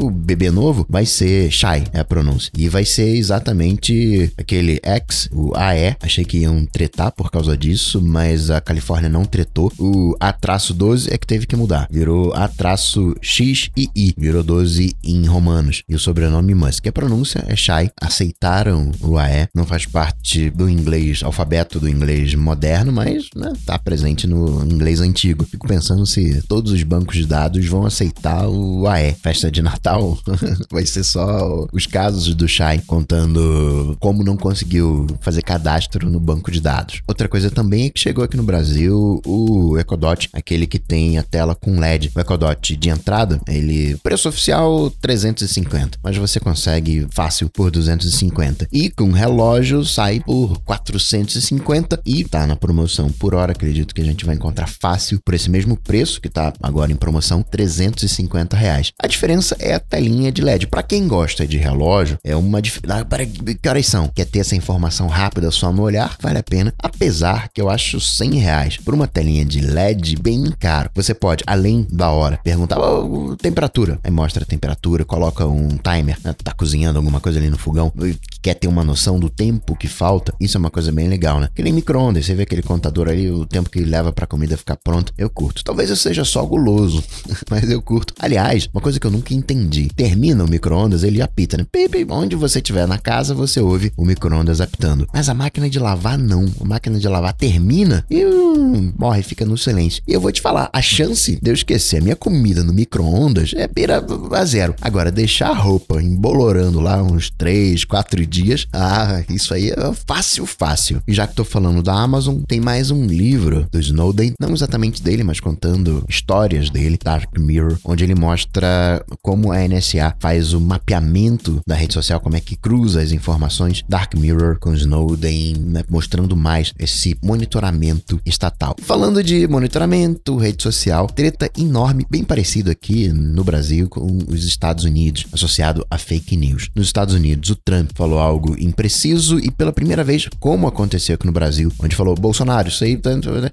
o 0.00 0.10
bebê 0.10 0.50
novo, 0.50 0.86
vai 0.88 1.06
ser 1.06 1.50
Shai, 1.50 1.84
é 1.92 2.00
a 2.00 2.04
pronúncia. 2.04 2.50
E 2.56 2.68
vai 2.68 2.84
ser 2.84 3.16
exatamente 3.16 4.32
aquele 4.36 4.80
X, 4.82 5.28
o 5.32 5.52
AE. 5.56 5.96
Achei 6.00 6.24
que 6.24 6.38
iam 6.38 6.64
tretar 6.66 7.12
por 7.12 7.30
causa 7.30 7.56
disso, 7.56 8.00
mas 8.00 8.50
a 8.50 8.60
Califórnia 8.60 9.08
não 9.08 9.24
tretou. 9.24 9.72
O 9.78 10.16
A-12 10.20 11.10
é 11.10 11.18
que 11.18 11.26
teve 11.26 11.46
que 11.46 11.56
mudar. 11.56 11.86
Virou 11.90 12.32
A-X 12.34 13.70
e 13.76 13.88
I. 13.94 14.14
Virou 14.16 14.42
12 14.42 14.94
em 15.04 15.26
romanos. 15.26 15.81
E 15.88 15.94
o 15.94 15.98
sobrenome 15.98 16.54
Musk. 16.54 16.86
A 16.86 16.92
pronúncia 16.92 17.44
é 17.46 17.56
Shai. 17.56 17.90
Aceitaram 18.00 18.90
o 19.00 19.18
AE, 19.18 19.48
não 19.54 19.66
faz 19.66 19.86
parte 19.86 20.50
do 20.50 20.68
inglês, 20.68 21.22
alfabeto 21.22 21.78
do 21.80 21.88
inglês 21.88 22.34
moderno, 22.34 22.92
mas 22.92 23.28
né, 23.34 23.52
tá 23.66 23.78
presente 23.78 24.26
no 24.26 24.64
inglês 24.64 25.00
antigo. 25.00 25.44
Fico 25.44 25.66
pensando 25.66 26.06
se 26.06 26.42
todos 26.42 26.72
os 26.72 26.82
bancos 26.82 27.16
de 27.16 27.26
dados 27.26 27.66
vão 27.66 27.86
aceitar 27.86 28.48
o 28.48 28.86
AE. 28.86 29.14
Festa 29.22 29.50
de 29.50 29.62
Natal 29.62 30.18
vai 30.70 30.86
ser 30.86 31.04
só 31.04 31.66
os 31.72 31.86
casos 31.86 32.34
do 32.34 32.48
Shai 32.48 32.80
contando 32.86 33.96
como 34.00 34.24
não 34.24 34.36
conseguiu 34.36 35.06
fazer 35.20 35.42
cadastro 35.42 36.10
no 36.10 36.20
banco 36.20 36.50
de 36.50 36.60
dados. 36.60 37.02
Outra 37.06 37.28
coisa 37.28 37.50
também 37.50 37.86
é 37.86 37.90
que 37.90 38.00
chegou 38.00 38.24
aqui 38.24 38.36
no 38.36 38.42
Brasil 38.42 39.20
o 39.26 39.78
Ecodot, 39.78 40.28
aquele 40.32 40.66
que 40.66 40.78
tem 40.78 41.18
a 41.18 41.22
tela 41.22 41.54
com 41.54 41.78
LED. 41.78 42.10
O 42.14 42.20
Ecodot 42.20 42.76
de 42.76 42.90
entrada, 42.90 43.40
ele 43.48 43.96
preço 44.02 44.28
oficial 44.28 44.90
350, 45.00 45.71
mas 46.02 46.16
você 46.16 46.38
consegue 46.40 47.06
fácil 47.10 47.48
por 47.48 47.70
250. 47.70 48.68
E 48.72 48.90
com 48.90 49.10
relógio 49.10 49.84
sai 49.84 50.20
por 50.20 50.58
450 50.60 52.00
e 52.04 52.24
tá 52.24 52.46
na 52.46 52.56
promoção 52.56 53.10
por 53.10 53.34
hora, 53.34 53.52
acredito 53.52 53.94
que 53.94 54.00
a 54.00 54.04
gente 54.04 54.24
vai 54.24 54.34
encontrar 54.34 54.68
fácil 54.68 55.20
por 55.24 55.34
esse 55.34 55.50
mesmo 55.50 55.76
preço 55.76 56.20
que 56.20 56.28
tá 56.28 56.52
agora 56.62 56.92
em 56.92 56.96
promoção, 56.96 57.42
350 57.42 58.56
reais. 58.56 58.92
A 59.00 59.06
diferença 59.06 59.56
é 59.58 59.74
a 59.74 59.80
telinha 59.80 60.32
de 60.32 60.42
LED. 60.42 60.66
Para 60.66 60.82
quem 60.82 61.06
gosta 61.06 61.46
de 61.46 61.56
relógio, 61.56 62.18
é 62.24 62.34
uma 62.36 62.60
dificuldade. 62.60 63.04
Para 63.06 63.24
que 63.26 63.68
horas 63.68 63.86
são? 63.86 64.08
Quer 64.08 64.26
ter 64.26 64.40
essa 64.40 64.56
informação 64.56 65.06
rápida 65.06 65.50
só 65.50 65.72
no 65.72 65.82
olhar? 65.82 66.16
Vale 66.20 66.38
a 66.38 66.42
pena. 66.42 66.74
Apesar 66.78 67.48
que 67.52 67.60
eu 67.60 67.68
acho 67.68 68.00
100 68.00 68.34
reais 68.34 68.76
por 68.76 68.94
uma 68.94 69.06
telinha 69.06 69.44
de 69.44 69.60
LED 69.60 70.16
bem 70.16 70.52
caro. 70.58 70.90
Você 70.94 71.14
pode, 71.14 71.44
além 71.46 71.86
da 71.90 72.10
hora, 72.10 72.38
perguntar 72.42 72.78
oh, 72.78 73.36
temperatura. 73.36 73.98
Aí 74.02 74.10
mostra 74.10 74.42
a 74.42 74.46
temperatura, 74.46 75.04
coloca 75.04 75.46
um 75.46 75.61
timer, 75.78 76.18
né? 76.24 76.34
tá 76.42 76.52
cozinhando 76.52 76.98
alguma 76.98 77.20
coisa 77.20 77.38
ali 77.38 77.50
no 77.50 77.58
fogão, 77.58 77.92
quer 78.40 78.54
ter 78.54 78.68
uma 78.68 78.84
noção 78.84 79.18
do 79.18 79.30
tempo 79.30 79.76
que 79.76 79.88
falta. 79.88 80.34
Isso 80.40 80.56
é 80.56 80.60
uma 80.60 80.70
coisa 80.70 80.90
bem 80.90 81.08
legal, 81.08 81.40
né? 81.40 81.48
Que 81.54 81.62
nem 81.62 81.72
micro-ondas, 81.72 82.26
você 82.26 82.34
vê 82.34 82.42
aquele 82.42 82.62
contador 82.62 83.08
ali, 83.08 83.30
o 83.30 83.46
tempo 83.46 83.70
que 83.70 83.80
leva 83.80 84.12
pra 84.12 84.26
comida 84.26 84.56
ficar 84.56 84.76
pronta. 84.76 85.12
Eu 85.16 85.30
curto. 85.30 85.62
Talvez 85.64 85.90
eu 85.90 85.96
seja 85.96 86.24
só 86.24 86.44
guloso, 86.44 87.02
mas 87.48 87.70
eu 87.70 87.80
curto. 87.80 88.14
Aliás, 88.18 88.68
uma 88.72 88.80
coisa 88.80 88.98
que 88.98 89.06
eu 89.06 89.10
nunca 89.10 89.32
entendi: 89.32 89.88
termina 89.94 90.44
o 90.44 90.48
micro-ondas, 90.48 91.04
ele 91.04 91.22
apita, 91.22 91.56
né? 91.56 91.66
Pipi, 91.70 92.06
onde 92.10 92.34
você 92.34 92.58
estiver 92.58 92.86
na 92.86 92.98
casa, 92.98 93.34
você 93.34 93.60
ouve 93.60 93.92
o 93.96 94.04
micro-ondas 94.04 94.60
apitando. 94.60 95.06
Mas 95.12 95.28
a 95.28 95.34
máquina 95.34 95.70
de 95.70 95.78
lavar, 95.78 96.18
não. 96.18 96.46
A 96.60 96.64
máquina 96.64 96.98
de 96.98 97.08
lavar 97.08 97.32
termina 97.32 98.04
e 98.10 98.24
hum, 98.24 98.92
morre, 98.98 99.22
fica 99.22 99.44
no 99.44 99.56
silêncio. 99.56 100.02
E 100.06 100.12
eu 100.12 100.20
vou 100.20 100.32
te 100.32 100.40
falar: 100.40 100.68
a 100.72 100.82
chance 100.82 101.38
de 101.40 101.50
eu 101.50 101.54
esquecer 101.54 101.98
a 101.98 102.00
minha 102.00 102.16
comida 102.16 102.64
no 102.64 102.72
micro-ondas 102.72 103.52
é 103.54 103.68
beira 103.68 104.04
a 104.32 104.44
zero. 104.44 104.74
Agora, 104.80 105.12
deixar 105.12 105.51
a 105.52 105.54
roupa 105.54 106.02
embolorando 106.02 106.80
lá 106.80 107.02
uns 107.02 107.30
3, 107.30 107.84
4 107.84 108.24
dias, 108.24 108.66
ah, 108.72 109.22
isso 109.28 109.52
aí 109.52 109.68
é 109.68 109.92
fácil, 110.06 110.46
fácil. 110.46 111.02
E 111.06 111.12
já 111.12 111.26
que 111.26 111.34
tô 111.34 111.44
falando 111.44 111.82
da 111.82 111.92
Amazon, 111.92 112.38
tem 112.48 112.58
mais 112.58 112.90
um 112.90 113.04
livro 113.04 113.66
do 113.70 113.78
Snowden, 113.78 114.32
não 114.40 114.54
exatamente 114.54 115.02
dele, 115.02 115.22
mas 115.22 115.40
contando 115.40 116.04
histórias 116.08 116.70
dele, 116.70 116.98
Dark 117.02 117.38
Mirror, 117.38 117.78
onde 117.84 118.02
ele 118.02 118.14
mostra 118.14 119.04
como 119.20 119.52
a 119.52 119.58
NSA 119.68 120.16
faz 120.18 120.54
o 120.54 120.60
mapeamento 120.60 121.60
da 121.66 121.74
rede 121.74 121.92
social, 121.92 122.18
como 122.18 122.36
é 122.36 122.40
que 122.40 122.56
cruza 122.56 123.02
as 123.02 123.12
informações 123.12 123.84
Dark 123.86 124.14
Mirror 124.14 124.58
com 124.58 124.72
Snowden, 124.72 125.56
né, 125.58 125.84
mostrando 125.90 126.34
mais 126.34 126.72
esse 126.78 127.14
monitoramento 127.22 128.18
estatal. 128.24 128.74
Falando 128.80 129.22
de 129.22 129.46
monitoramento, 129.46 130.38
rede 130.38 130.62
social, 130.62 131.06
treta 131.08 131.50
enorme, 131.58 132.06
bem 132.08 132.24
parecido 132.24 132.70
aqui 132.70 133.08
no 133.08 133.44
Brasil 133.44 133.86
com 133.90 134.18
os 134.28 134.46
Estados 134.46 134.84
Unidos, 134.84 135.26
associado 135.42 135.84
a 135.90 135.98
fake 135.98 136.36
news. 136.36 136.70
Nos 136.74 136.86
Estados 136.86 137.14
Unidos, 137.14 137.50
o 137.50 137.56
Trump 137.56 137.90
falou 137.94 138.18
algo 138.18 138.56
impreciso 138.58 139.38
e 139.38 139.50
pela 139.50 139.72
primeira 139.72 140.04
vez, 140.04 140.28
como 140.38 140.66
aconteceu 140.66 141.14
aqui 141.14 141.26
no 141.26 141.32
Brasil, 141.32 141.72
onde 141.78 141.96
falou 141.96 142.14
Bolsonaro, 142.14 142.68
isso 142.68 142.84
aí 142.84 143.00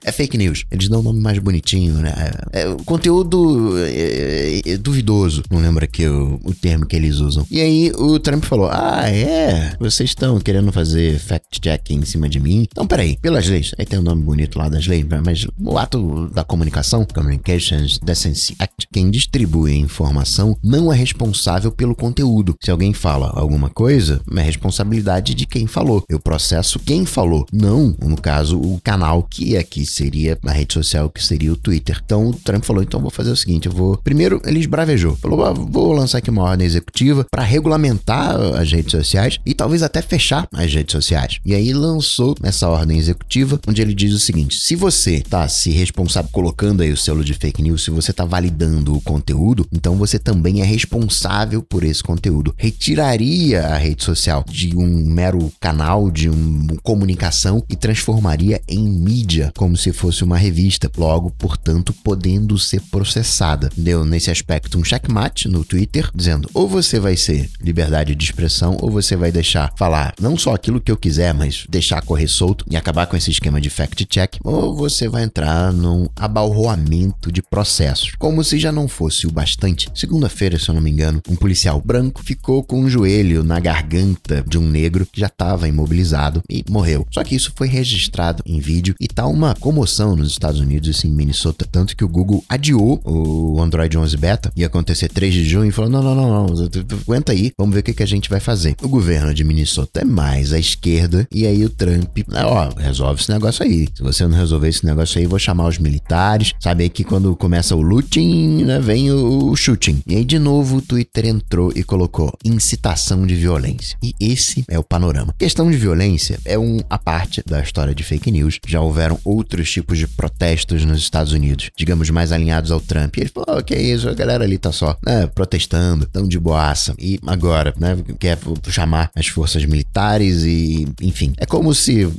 é 0.03 0.11
fake 0.11 0.37
news. 0.37 0.65
Eles 0.71 0.87
dão 0.87 0.99
um 0.99 1.03
nome 1.03 1.19
mais 1.19 1.39
bonitinho, 1.39 1.95
né? 1.95 2.13
É, 2.53 2.61
é 2.61 2.75
conteúdo 2.85 3.73
é, 3.77 4.61
é, 4.65 4.77
duvidoso. 4.77 5.43
Não 5.49 5.59
lembro 5.59 5.83
aqui 5.83 6.07
o, 6.07 6.39
o 6.43 6.53
termo 6.53 6.85
que 6.85 6.95
eles 6.95 7.17
usam. 7.17 7.45
E 7.49 7.59
aí 7.59 7.91
o 7.95 8.19
Trump 8.19 8.43
falou: 8.43 8.69
Ah, 8.71 9.09
é? 9.09 9.73
Vocês 9.79 10.11
estão 10.11 10.39
querendo 10.39 10.71
fazer 10.71 11.19
fact-check 11.19 11.91
em 11.91 12.05
cima 12.05 12.29
de 12.29 12.39
mim? 12.39 12.67
Então, 12.69 12.85
peraí, 12.85 13.17
pelas 13.17 13.47
leis. 13.47 13.71
Aí 13.77 13.85
tem 13.85 13.99
um 13.99 14.03
nome 14.03 14.23
bonito 14.23 14.57
lá 14.57 14.69
das 14.69 14.85
leis, 14.85 15.05
mas 15.23 15.47
o 15.57 15.77
ato 15.77 16.29
da 16.29 16.43
comunicação, 16.43 17.05
Communications 17.05 17.99
Decency 17.99 18.55
Act, 18.59 18.87
quem 18.91 19.09
distribui 19.09 19.73
a 19.73 19.77
informação 19.77 20.57
não 20.63 20.91
é 20.91 20.95
responsável 20.95 21.68
pelo 21.71 21.95
conteúdo. 21.95 22.55
Se 22.63 22.71
alguém 22.71 22.93
fala 22.93 23.31
alguma 23.35 23.69
coisa, 23.69 24.21
é 24.35 24.41
responsabilidade 24.41 25.33
de 25.33 25.45
quem 25.45 25.67
falou. 25.67 26.03
Eu 26.09 26.19
processo 26.19 26.79
quem 26.79 27.05
falou, 27.05 27.45
não, 27.51 27.95
no 28.01 28.19
caso, 28.19 28.59
o 28.59 28.79
canal 28.83 29.23
que 29.23 29.57
aqui 29.57 29.85
seria 29.85 30.37
a 30.45 30.51
rede 30.51 30.73
social, 30.73 31.09
que 31.09 31.23
seria 31.23 31.51
o 31.51 31.57
Twitter. 31.57 32.01
Então 32.03 32.29
o 32.29 32.33
Trump 32.33 32.63
falou: 32.63 32.83
então 32.83 32.99
vou 32.99 33.11
fazer 33.11 33.31
o 33.31 33.35
seguinte, 33.35 33.67
eu 33.67 33.71
vou. 33.71 33.97
Primeiro, 33.97 34.41
ele 34.45 34.59
esbravejou. 34.59 35.15
Falou: 35.15 35.43
ah, 35.43 35.53
vou 35.53 35.91
lançar 35.91 36.19
aqui 36.19 36.29
uma 36.29 36.43
ordem 36.43 36.65
executiva 36.65 37.25
para 37.29 37.43
regulamentar 37.43 38.35
as 38.55 38.71
redes 38.71 38.91
sociais 38.91 39.39
e 39.45 39.53
talvez 39.53 39.83
até 39.83 40.01
fechar 40.01 40.47
as 40.53 40.73
redes 40.73 40.91
sociais. 40.91 41.39
E 41.45 41.53
aí 41.53 41.73
lançou 41.73 42.35
essa 42.43 42.67
ordem 42.67 42.97
executiva, 42.97 43.59
onde 43.67 43.81
ele 43.81 43.93
diz 43.93 44.13
o 44.13 44.19
seguinte: 44.19 44.57
se 44.57 44.75
você 44.75 45.21
tá 45.21 45.47
se 45.47 45.69
responsável, 45.69 46.29
colocando 46.31 46.81
aí 46.81 46.91
o 46.91 46.97
selo 46.97 47.23
de 47.23 47.33
fake 47.33 47.61
news, 47.61 47.83
se 47.83 47.91
você 47.91 48.13
tá 48.13 48.25
validando 48.25 48.95
o 48.95 49.01
conteúdo, 49.01 49.65
então 49.71 49.95
você 49.95 50.17
também 50.17 50.61
é 50.61 50.65
responsável 50.65 51.58
por 51.61 51.83
esse 51.83 52.03
conteúdo. 52.03 52.53
Retiraria 52.57 53.67
a 53.67 53.77
rede 53.77 54.03
social 54.03 54.43
de 54.47 54.75
um 54.75 55.05
mero 55.05 55.51
canal, 55.59 56.09
de 56.09 56.29
uma 56.29 56.75
comunicação 56.83 57.63
e 57.69 57.75
transformaria 57.75 58.61
em 58.67 58.87
mídia, 58.87 59.51
como 59.57 59.77
se 59.77 59.91
fosse 59.91 60.23
uma 60.23 60.37
revista, 60.37 60.91
logo, 60.97 61.29
portanto, 61.31 61.93
podendo 62.03 62.57
ser 62.57 62.81
processada. 62.89 63.69
Deu 63.75 64.03
nesse 64.05 64.31
aspecto 64.31 64.77
um 64.77 64.83
checkmate 64.83 65.47
no 65.47 65.63
Twitter, 65.63 66.09
dizendo 66.13 66.49
ou 66.53 66.67
você 66.67 66.99
vai 66.99 67.15
ser 67.15 67.49
liberdade 67.61 68.15
de 68.15 68.23
expressão 68.23 68.77
ou 68.81 68.89
você 68.89 69.15
vai 69.15 69.31
deixar 69.31 69.73
falar 69.77 70.13
não 70.19 70.37
só 70.37 70.53
aquilo 70.53 70.81
que 70.81 70.91
eu 70.91 70.97
quiser, 70.97 71.33
mas 71.33 71.65
deixar 71.69 72.01
correr 72.01 72.27
solto 72.27 72.65
e 72.69 72.75
acabar 72.75 73.07
com 73.07 73.15
esse 73.15 73.31
esquema 73.31 73.61
de 73.61 73.69
fact-check, 73.69 74.37
ou 74.43 74.75
você 74.75 75.07
vai 75.07 75.23
entrar 75.23 75.71
num 75.71 76.07
abalroamento 76.15 77.31
de 77.31 77.41
processos. 77.41 78.13
Como 78.17 78.43
se 78.43 78.59
já 78.59 78.71
não 78.71 78.87
fosse 78.87 79.27
o 79.27 79.31
bastante, 79.31 79.89
segunda-feira, 79.93 80.57
se 80.59 80.69
eu 80.69 80.75
não 80.75 80.81
me 80.81 80.91
engano, 80.91 81.21
um 81.29 81.35
policial 81.49 81.81
branco 81.83 82.23
ficou 82.23 82.63
com 82.63 82.81
um 82.81 82.87
joelho 82.87 83.43
na 83.43 83.59
garganta 83.59 84.45
de 84.47 84.55
um 84.59 84.69
negro 84.69 85.07
que 85.11 85.19
já 85.19 85.25
estava 85.25 85.67
imobilizado 85.67 86.43
e 86.47 86.63
morreu. 86.69 87.07
Só 87.09 87.23
que 87.23 87.35
isso 87.35 87.51
foi 87.55 87.67
registrado 87.67 88.43
em 88.45 88.59
vídeo 88.59 88.93
e 88.99 89.07
tá 89.07 89.25
uma 89.25 89.55
comoção 89.55 90.15
nos 90.15 90.29
Estados 90.29 90.59
Unidos, 90.59 90.89
assim, 90.89 91.07
em 91.07 91.15
Minnesota, 91.15 91.67
tanto 91.69 91.97
que 91.97 92.03
o 92.03 92.07
Google 92.07 92.43
adiou 92.47 93.01
o 93.03 93.59
Android 93.59 93.97
11 93.97 94.15
Beta, 94.15 94.51
ia 94.55 94.67
acontecer 94.67 95.09
3 95.09 95.33
de 95.33 95.45
junho, 95.45 95.69
e 95.69 95.71
falou: 95.71 95.89
não, 95.89 96.03
não, 96.03 96.13
não, 96.13 96.45
não, 96.45 96.69
aguenta 97.01 97.31
aí, 97.31 97.51
vamos 97.57 97.73
ver 97.73 97.79
o 97.79 97.83
que, 97.83 98.03
a 98.03 98.05
gente 98.05 98.29
vai 98.29 98.39
fazer. 98.39 98.75
O 98.83 98.87
governo 98.87 99.33
de 99.33 99.43
Minnesota 99.43 100.01
é 100.01 100.05
mais 100.05 100.53
à 100.53 100.59
esquerda, 100.59 101.27
e 101.31 101.47
aí 101.47 101.65
o 101.65 101.69
Trump, 101.69 102.15
ó, 102.31 102.69
resolve 102.79 103.21
esse 103.21 103.31
negócio 103.31 103.65
aí. 103.65 103.87
Se 103.95 104.03
você 104.03 104.27
não 104.27 104.37
resolver 104.37 104.69
esse 104.69 104.85
negócio 104.85 105.19
aí, 105.19 105.25
vou 105.25 105.39
chamar 105.39 105.67
os 105.67 105.79
militares. 105.79 106.53
Sabe 106.59 106.87
que 106.89 107.03
quando 107.03 107.35
começa 107.35 107.75
o 107.75 107.81
looting, 107.81 108.65
né, 108.65 108.79
vem 108.79 109.11
o, 109.11 109.49
o 109.49 109.55
shooting. 109.55 110.03
E 110.05 110.15
aí, 110.15 110.23
de 110.23 110.37
novo, 110.37 110.77
o 110.77 110.81
Twitter 110.81 111.25
entrou 111.25 111.38
e 111.75 111.83
colocou 111.83 112.33
incitação 112.43 113.25
de 113.25 113.35
violência. 113.35 113.97
E 114.01 114.13
esse 114.19 114.63
é 114.67 114.77
o 114.77 114.83
panorama. 114.83 115.33
Questão 115.37 115.69
de 115.69 115.77
violência 115.77 116.39
é 116.45 116.57
um 116.57 116.79
a 116.89 116.97
parte 116.97 117.43
da 117.45 117.61
história 117.61 117.93
de 117.93 118.03
fake 118.03 118.31
news. 118.31 118.59
Já 118.67 118.81
houveram 118.81 119.19
outros 119.23 119.71
tipos 119.71 119.97
de 119.97 120.07
protestos 120.07 120.85
nos 120.85 120.99
Estados 120.99 121.33
Unidos, 121.33 121.69
digamos, 121.77 122.09
mais 122.09 122.31
alinhados 122.31 122.71
ao 122.71 122.79
Trump. 122.79 123.17
E 123.17 123.21
ele 123.21 123.29
falou: 123.29 123.59
oh, 123.59 123.63
que 123.63 123.73
é 123.73 123.81
isso, 123.81 124.09
a 124.09 124.13
galera 124.13 124.43
ali 124.43 124.57
tá 124.57 124.71
só 124.71 124.97
né, 125.05 125.27
protestando, 125.27 126.05
tão 126.05 126.27
de 126.27 126.39
boaça. 126.39 126.93
E 126.97 127.19
agora, 127.25 127.73
né, 127.79 127.97
quer 128.19 128.37
chamar 128.69 129.11
as 129.15 129.27
forças 129.27 129.63
militares 129.65 130.43
e, 130.43 130.87
enfim. 131.01 131.33
É 131.37 131.45
como 131.45 131.73
se 131.73 132.05
uh, 132.05 132.13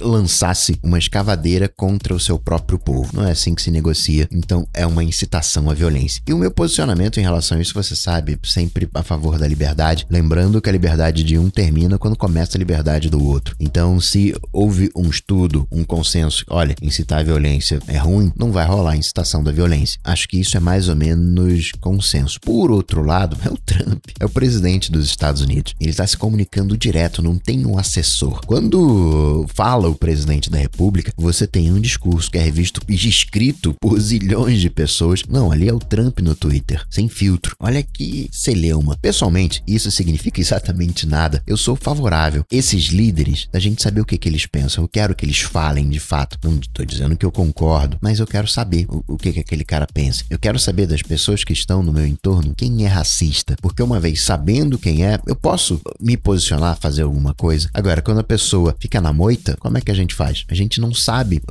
lançasse 0.00 0.78
uma 0.82 0.98
escavadeira 0.98 1.68
contra 1.68 2.14
o 2.14 2.20
seu 2.20 2.38
próprio 2.38 2.78
povo. 2.78 3.10
Não 3.12 3.26
é 3.26 3.32
assim 3.32 3.54
que 3.54 3.62
se 3.62 3.70
negocia. 3.70 4.28
Então, 4.30 4.66
é 4.74 4.86
uma 4.86 5.04
incitação 5.04 5.70
à 5.70 5.74
violência. 5.74 6.22
E 6.26 6.32
o 6.32 6.38
meu 6.38 6.50
posicionamento 6.50 7.18
em 7.18 7.22
relação 7.22 7.58
a 7.58 7.60
isso, 7.60 7.74
você 7.74 7.96
sabe, 7.96 8.38
sempre 8.44 8.61
a 8.94 9.02
favor 9.02 9.38
da 9.38 9.46
liberdade. 9.46 10.06
Lembrando 10.10 10.60
que 10.60 10.68
a 10.68 10.72
liberdade 10.72 11.22
de 11.24 11.38
um 11.38 11.50
termina 11.50 11.98
quando 11.98 12.16
começa 12.16 12.56
a 12.56 12.60
liberdade 12.60 13.08
do 13.08 13.22
outro. 13.24 13.56
Então, 13.58 14.00
se 14.00 14.34
houve 14.52 14.90
um 14.96 15.08
estudo, 15.08 15.66
um 15.70 15.84
consenso, 15.84 16.44
olha, 16.48 16.74
incitar 16.80 17.20
a 17.20 17.22
violência 17.22 17.80
é 17.86 17.98
ruim, 17.98 18.32
não 18.36 18.52
vai 18.52 18.66
rolar 18.66 18.96
incitação 18.96 19.42
da 19.42 19.52
violência. 19.52 19.98
Acho 20.04 20.28
que 20.28 20.40
isso 20.40 20.56
é 20.56 20.60
mais 20.60 20.88
ou 20.88 20.96
menos 20.96 21.72
consenso. 21.80 22.40
Por 22.40 22.70
outro 22.70 23.02
lado, 23.02 23.36
é 23.44 23.48
o 23.48 23.56
Trump, 23.58 24.04
é 24.18 24.24
o 24.24 24.28
presidente 24.28 24.90
dos 24.90 25.06
Estados 25.06 25.42
Unidos. 25.42 25.74
Ele 25.80 25.90
está 25.90 26.06
se 26.06 26.16
comunicando 26.16 26.76
direto, 26.76 27.22
não 27.22 27.36
tem 27.36 27.66
um 27.66 27.78
assessor. 27.78 28.40
Quando 28.46 29.46
fala 29.54 29.88
o 29.88 29.94
presidente 29.94 30.50
da 30.50 30.58
República, 30.58 31.12
você 31.16 31.46
tem 31.46 31.72
um 31.72 31.80
discurso 31.80 32.30
que 32.30 32.38
é 32.38 32.42
revisto 32.42 32.80
e 32.88 32.94
escrito 32.94 33.74
por 33.80 33.98
zilhões 34.00 34.60
de 34.60 34.70
pessoas. 34.70 35.22
Não, 35.28 35.50
ali 35.50 35.68
é 35.68 35.72
o 35.72 35.78
Trump 35.78 36.20
no 36.20 36.34
Twitter, 36.34 36.84
sem 36.90 37.08
filtro. 37.08 37.56
Olha 37.58 37.82
que 37.82 38.28
celeuma. 38.52 38.98
Pessoalmente, 39.00 39.62
isso 39.66 39.90
significa 39.90 40.40
exatamente 40.40 41.06
nada. 41.06 41.42
Eu 41.46 41.56
sou 41.56 41.74
favorável. 41.74 42.44
Esses 42.50 42.86
líderes, 42.86 43.48
da 43.50 43.58
gente 43.58 43.82
saber 43.82 44.00
o 44.00 44.04
que, 44.04 44.18
que 44.18 44.28
eles 44.28 44.46
pensam. 44.46 44.84
Eu 44.84 44.88
quero 44.88 45.14
que 45.14 45.24
eles 45.24 45.40
falem 45.40 45.88
de 45.88 45.98
fato. 45.98 46.38
Não 46.44 46.58
estou 46.58 46.84
dizendo 46.84 47.16
que 47.16 47.24
eu 47.24 47.32
concordo, 47.32 47.96
mas 48.00 48.20
eu 48.20 48.26
quero 48.26 48.46
saber 48.46 48.86
o, 48.88 49.02
o 49.08 49.16
que, 49.16 49.32
que 49.32 49.40
aquele 49.40 49.64
cara 49.64 49.86
pensa. 49.92 50.24
Eu 50.28 50.38
quero 50.38 50.58
saber 50.58 50.86
das 50.86 51.02
pessoas 51.02 51.44
que 51.44 51.52
estão 51.52 51.82
no 51.82 51.92
meu 51.92 52.06
entorno 52.06 52.54
quem 52.54 52.84
é 52.84 52.88
racista. 52.88 53.56
Porque 53.62 53.82
uma 53.82 53.98
vez 53.98 54.22
sabendo 54.22 54.78
quem 54.78 55.04
é, 55.04 55.18
eu 55.26 55.34
posso 55.34 55.80
me 55.98 56.16
posicionar, 56.16 56.78
fazer 56.78 57.02
alguma 57.02 57.32
coisa. 57.32 57.70
Agora, 57.72 58.02
quando 58.02 58.18
a 58.18 58.24
pessoa 58.24 58.76
fica 58.78 59.00
na 59.00 59.12
moita, 59.12 59.56
como 59.58 59.78
é 59.78 59.80
que 59.80 59.90
a 59.90 59.94
gente 59.94 60.14
faz? 60.14 60.44
A 60.48 60.54
gente 60.54 60.80
não 60.80 60.92
sabe 60.92 61.42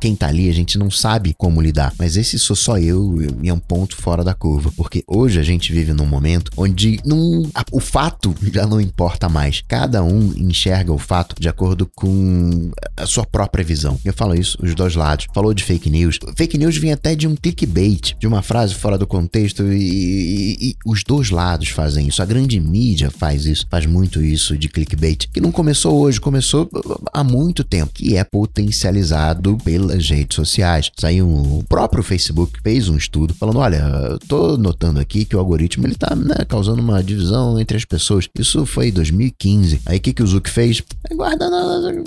quem 0.00 0.14
tá 0.14 0.28
ali, 0.28 0.48
a 0.48 0.54
gente 0.54 0.78
não 0.78 0.90
sabe 0.90 1.34
como 1.36 1.60
lidar. 1.60 1.92
Mas 1.98 2.16
esse 2.16 2.38
sou 2.38 2.54
só 2.54 2.78
eu 2.78 3.16
e 3.42 3.48
é 3.48 3.52
um 3.52 3.58
ponto 3.58 3.96
fora 3.96 4.22
da 4.22 4.34
curva. 4.34 4.72
Porque 4.76 5.02
hoje 5.08 5.40
a 5.40 5.42
gente 5.42 5.72
vive 5.72 5.92
num 5.92 6.06
momento 6.06 6.35
onde 6.56 7.00
não, 7.04 7.48
a, 7.54 7.64
o 7.72 7.80
fato 7.80 8.34
já 8.52 8.66
não 8.66 8.80
importa 8.80 9.28
mais. 9.28 9.62
Cada 9.66 10.02
um 10.02 10.32
enxerga 10.36 10.92
o 10.92 10.98
fato 10.98 11.34
de 11.38 11.48
acordo 11.48 11.88
com 11.94 12.70
a 12.96 13.06
sua 13.06 13.24
própria 13.24 13.64
visão. 13.64 13.98
Eu 14.04 14.12
falo 14.12 14.34
isso, 14.34 14.58
os 14.62 14.74
dois 14.74 14.94
lados. 14.94 15.26
Falou 15.34 15.52
de 15.52 15.64
fake 15.64 15.90
news. 15.90 16.18
Fake 16.36 16.58
news 16.58 16.76
vem 16.76 16.92
até 16.92 17.14
de 17.14 17.26
um 17.26 17.36
clickbait, 17.36 18.14
de 18.18 18.26
uma 18.26 18.42
frase 18.42 18.74
fora 18.74 18.98
do 18.98 19.06
contexto, 19.06 19.62
e, 19.72 19.76
e, 19.76 20.68
e 20.70 20.76
os 20.84 21.02
dois 21.02 21.30
lados 21.30 21.68
fazem 21.68 22.08
isso. 22.08 22.22
A 22.22 22.26
grande 22.26 22.58
mídia 22.60 23.10
faz 23.10 23.46
isso, 23.46 23.66
faz 23.70 23.86
muito 23.86 24.22
isso 24.22 24.56
de 24.56 24.68
clickbait, 24.68 25.28
que 25.32 25.40
não 25.40 25.52
começou 25.52 25.98
hoje, 26.00 26.20
começou 26.20 26.68
há 27.12 27.22
muito 27.22 27.64
tempo, 27.64 27.92
que 27.94 28.16
é 28.16 28.24
potencializado 28.24 29.56
pelas 29.64 30.08
redes 30.08 30.34
sociais. 30.34 30.90
Saiu 30.98 31.28
o 31.28 31.64
próprio 31.68 32.02
Facebook 32.02 32.58
fez 32.62 32.88
um 32.88 32.96
estudo 32.96 33.34
falando, 33.34 33.58
olha, 33.58 34.18
tô 34.28 34.56
notando 34.56 35.00
aqui 35.00 35.24
que 35.24 35.36
o 35.36 35.38
algoritmo 35.38 35.86
ele 35.86 35.94
tá 35.94 36.14
né, 36.26 36.44
causando 36.46 36.80
uma 36.82 37.02
divisão 37.02 37.58
entre 37.58 37.76
as 37.76 37.84
pessoas. 37.84 38.28
Isso 38.38 38.66
foi 38.66 38.88
em 38.88 38.92
2015. 38.92 39.80
Aí 39.86 39.98
o 39.98 40.00
que, 40.00 40.12
que 40.12 40.22
o 40.22 40.26
Zuck 40.26 40.50
fez? 40.50 40.82
Guarda, 41.14 41.48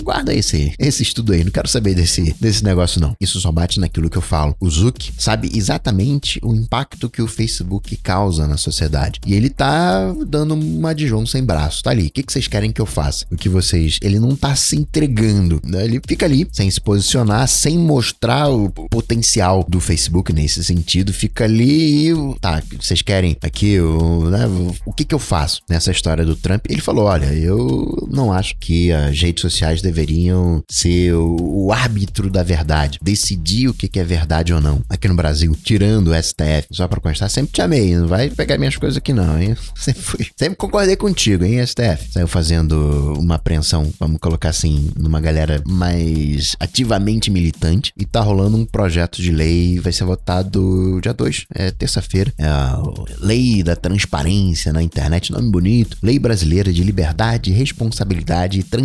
guarda 0.02 0.34
esse, 0.34 0.72
esse 0.78 1.02
estudo 1.02 1.32
aí, 1.32 1.44
não 1.44 1.50
quero 1.50 1.68
saber 1.68 1.94
desse, 1.94 2.34
desse 2.40 2.64
negócio 2.64 3.00
não. 3.00 3.14
Isso 3.20 3.40
só 3.40 3.50
bate 3.50 3.80
naquilo 3.80 4.10
que 4.10 4.18
eu 4.18 4.22
falo. 4.22 4.54
O 4.60 4.70
Zuck 4.70 5.12
sabe 5.18 5.50
exatamente 5.54 6.38
o 6.42 6.54
impacto 6.54 7.08
que 7.08 7.22
o 7.22 7.26
Facebook 7.26 7.96
causa 7.96 8.46
na 8.46 8.56
sociedade. 8.56 9.20
E 9.26 9.34
ele 9.34 9.50
tá 9.50 10.12
dando 10.26 10.54
uma 10.54 10.94
de 10.94 11.06
João 11.06 11.26
sem 11.26 11.42
braço. 11.42 11.82
Tá 11.82 11.90
ali. 11.90 12.06
O 12.06 12.10
que, 12.10 12.22
que 12.22 12.32
vocês 12.32 12.46
querem 12.46 12.72
que 12.72 12.80
eu 12.80 12.86
faça? 12.86 13.26
O 13.30 13.36
que 13.36 13.48
vocês. 13.48 13.98
Ele 14.02 14.18
não 14.18 14.36
tá 14.36 14.54
se 14.54 14.76
entregando. 14.76 15.60
Né? 15.64 15.84
Ele 15.84 16.00
fica 16.06 16.26
ali, 16.26 16.46
sem 16.52 16.70
se 16.70 16.80
posicionar, 16.80 17.46
sem 17.48 17.78
mostrar 17.78 18.48
o 18.48 18.70
potencial 18.70 19.64
do 19.68 19.80
Facebook 19.80 20.32
nesse 20.32 20.62
sentido. 20.64 21.12
Fica 21.12 21.44
ali 21.44 22.10
e. 22.10 22.14
Tá, 22.40 22.62
vocês 22.80 23.02
querem 23.02 23.36
aqui 23.42 23.80
o. 23.80 24.30
Né, 24.30 24.46
o 24.84 24.92
que, 24.92 25.04
que 25.04 25.14
eu 25.14 25.18
faço 25.18 25.60
nessa 25.68 25.90
história 25.90 26.24
do 26.24 26.36
Trump? 26.36 26.66
Ele 26.68 26.80
falou: 26.80 27.04
olha, 27.04 27.32
eu 27.34 28.08
não 28.10 28.32
acho 28.32 28.56
as 28.92 29.20
redes 29.20 29.42
sociais 29.42 29.82
deveriam 29.82 30.62
ser 30.68 31.14
o, 31.14 31.66
o 31.66 31.72
árbitro 31.72 32.30
da 32.30 32.42
verdade, 32.42 32.98
decidir 33.02 33.68
o 33.68 33.74
que, 33.74 33.88
que 33.88 33.98
é 33.98 34.04
verdade 34.04 34.52
ou 34.52 34.60
não. 34.60 34.80
Aqui 34.88 35.08
no 35.08 35.14
Brasil, 35.14 35.54
tirando 35.62 36.08
o 36.08 36.22
STF, 36.22 36.66
só 36.70 36.86
pra 36.88 37.00
constar, 37.00 37.30
sempre 37.30 37.52
te 37.52 37.62
amei, 37.62 37.96
não 37.96 38.06
vai 38.06 38.30
pegar 38.30 38.58
minhas 38.58 38.76
coisas 38.76 38.96
aqui 38.96 39.12
não, 39.12 39.40
hein? 39.40 39.56
Sempre 39.74 40.02
fui. 40.02 40.26
Sempre 40.36 40.56
concordei 40.56 40.96
contigo, 40.96 41.44
hein, 41.44 41.64
STF? 41.64 42.12
Saiu 42.12 42.28
fazendo 42.28 43.14
uma 43.18 43.36
apreensão, 43.36 43.90
vamos 43.98 44.18
colocar 44.20 44.50
assim, 44.50 44.90
numa 44.96 45.20
galera 45.20 45.62
mais 45.66 46.54
ativamente 46.60 47.30
militante 47.30 47.92
e 47.96 48.04
tá 48.04 48.20
rolando 48.20 48.56
um 48.56 48.64
projeto 48.64 49.22
de 49.22 49.30
lei, 49.30 49.78
vai 49.78 49.92
ser 49.92 50.04
votado 50.04 51.00
dia 51.00 51.14
2, 51.14 51.46
é 51.54 51.70
terça-feira. 51.70 52.32
É 52.38 52.46
a 52.46 52.80
Lei 53.20 53.62
da 53.62 53.76
Transparência 53.76 54.72
na 54.72 54.82
Internet, 54.82 55.32
nome 55.32 55.50
bonito. 55.50 55.96
Lei 56.02 56.18
Brasileira 56.18 56.72
de 56.72 56.82
Liberdade, 56.82 57.52
Responsabilidade 57.52 58.60
e 58.60 58.62
Transparência 58.62 58.79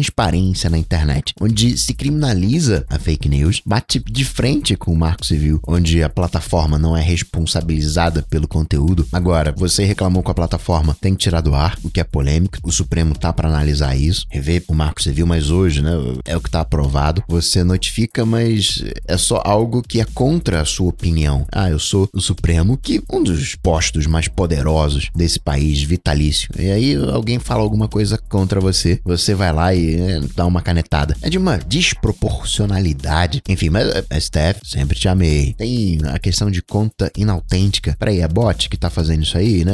na 0.69 0.77
Internet, 0.77 1.33
onde 1.39 1.77
se 1.77 1.93
criminaliza 1.93 2.85
a 2.89 2.97
fake 2.97 3.29
news, 3.29 3.61
bate 3.65 3.99
de 3.99 4.25
frente 4.25 4.75
com 4.75 4.91
o 4.91 4.97
Marco 4.97 5.25
Civil, 5.25 5.59
onde 5.67 6.03
a 6.03 6.09
plataforma 6.09 6.77
não 6.77 6.95
é 6.95 7.01
responsabilizada 7.01 8.23
pelo 8.29 8.47
conteúdo. 8.47 9.07
Agora, 9.11 9.53
você 9.55 9.85
reclamou 9.85 10.23
com 10.23 10.31
a 10.31 10.35
plataforma, 10.35 10.95
tem 10.99 11.13
que 11.13 11.19
tirar 11.19 11.41
do 11.41 11.55
ar, 11.55 11.77
o 11.83 11.89
que 11.89 11.99
é 11.99 12.03
polêmico. 12.03 12.57
O 12.63 12.71
Supremo 12.71 13.17
tá 13.17 13.31
para 13.31 13.49
analisar 13.49 13.95
isso, 13.95 14.25
rever 14.29 14.63
o 14.67 14.73
Marco 14.73 15.01
Civil, 15.01 15.25
mas 15.25 15.49
hoje, 15.49 15.81
né, 15.81 15.91
é 16.25 16.35
o 16.35 16.41
que 16.41 16.49
tá 16.49 16.61
aprovado. 16.61 17.23
Você 17.27 17.63
notifica, 17.63 18.25
mas 18.25 18.83
é 19.07 19.17
só 19.17 19.41
algo 19.45 19.81
que 19.81 20.01
é 20.01 20.05
contra 20.05 20.61
a 20.61 20.65
sua 20.65 20.89
opinião. 20.89 21.45
Ah, 21.51 21.69
eu 21.69 21.79
sou 21.79 22.09
o 22.13 22.21
Supremo, 22.21 22.77
que 22.77 23.01
um 23.11 23.21
dos 23.21 23.55
postos 23.55 24.07
mais 24.07 24.27
poderosos 24.27 25.09
desse 25.15 25.39
país, 25.39 25.83
vitalício. 25.83 26.49
E 26.57 26.71
aí 26.71 26.95
alguém 26.95 27.39
fala 27.39 27.61
alguma 27.61 27.87
coisa 27.87 28.17
contra 28.29 28.59
você, 28.59 28.99
você 29.03 29.33
vai 29.33 29.53
lá 29.53 29.73
e 29.73 29.84
é, 29.93 30.19
dá 30.35 30.45
uma 30.45 30.61
canetada. 30.61 31.15
É 31.21 31.29
de 31.29 31.37
uma 31.37 31.57
desproporcionalidade. 31.57 33.41
Enfim, 33.47 33.69
mas 33.69 33.87
é, 33.87 34.19
STF, 34.19 34.61
sempre 34.63 34.97
te 34.97 35.07
amei. 35.07 35.53
Tem 35.53 35.99
a 36.05 36.19
questão 36.19 36.49
de 36.49 36.61
conta 36.61 37.11
inautêntica. 37.17 37.95
Peraí, 37.99 38.21
é 38.21 38.27
bot 38.27 38.69
que 38.69 38.77
tá 38.77 38.89
fazendo 38.89 39.23
isso 39.23 39.37
aí, 39.37 39.63
né? 39.63 39.73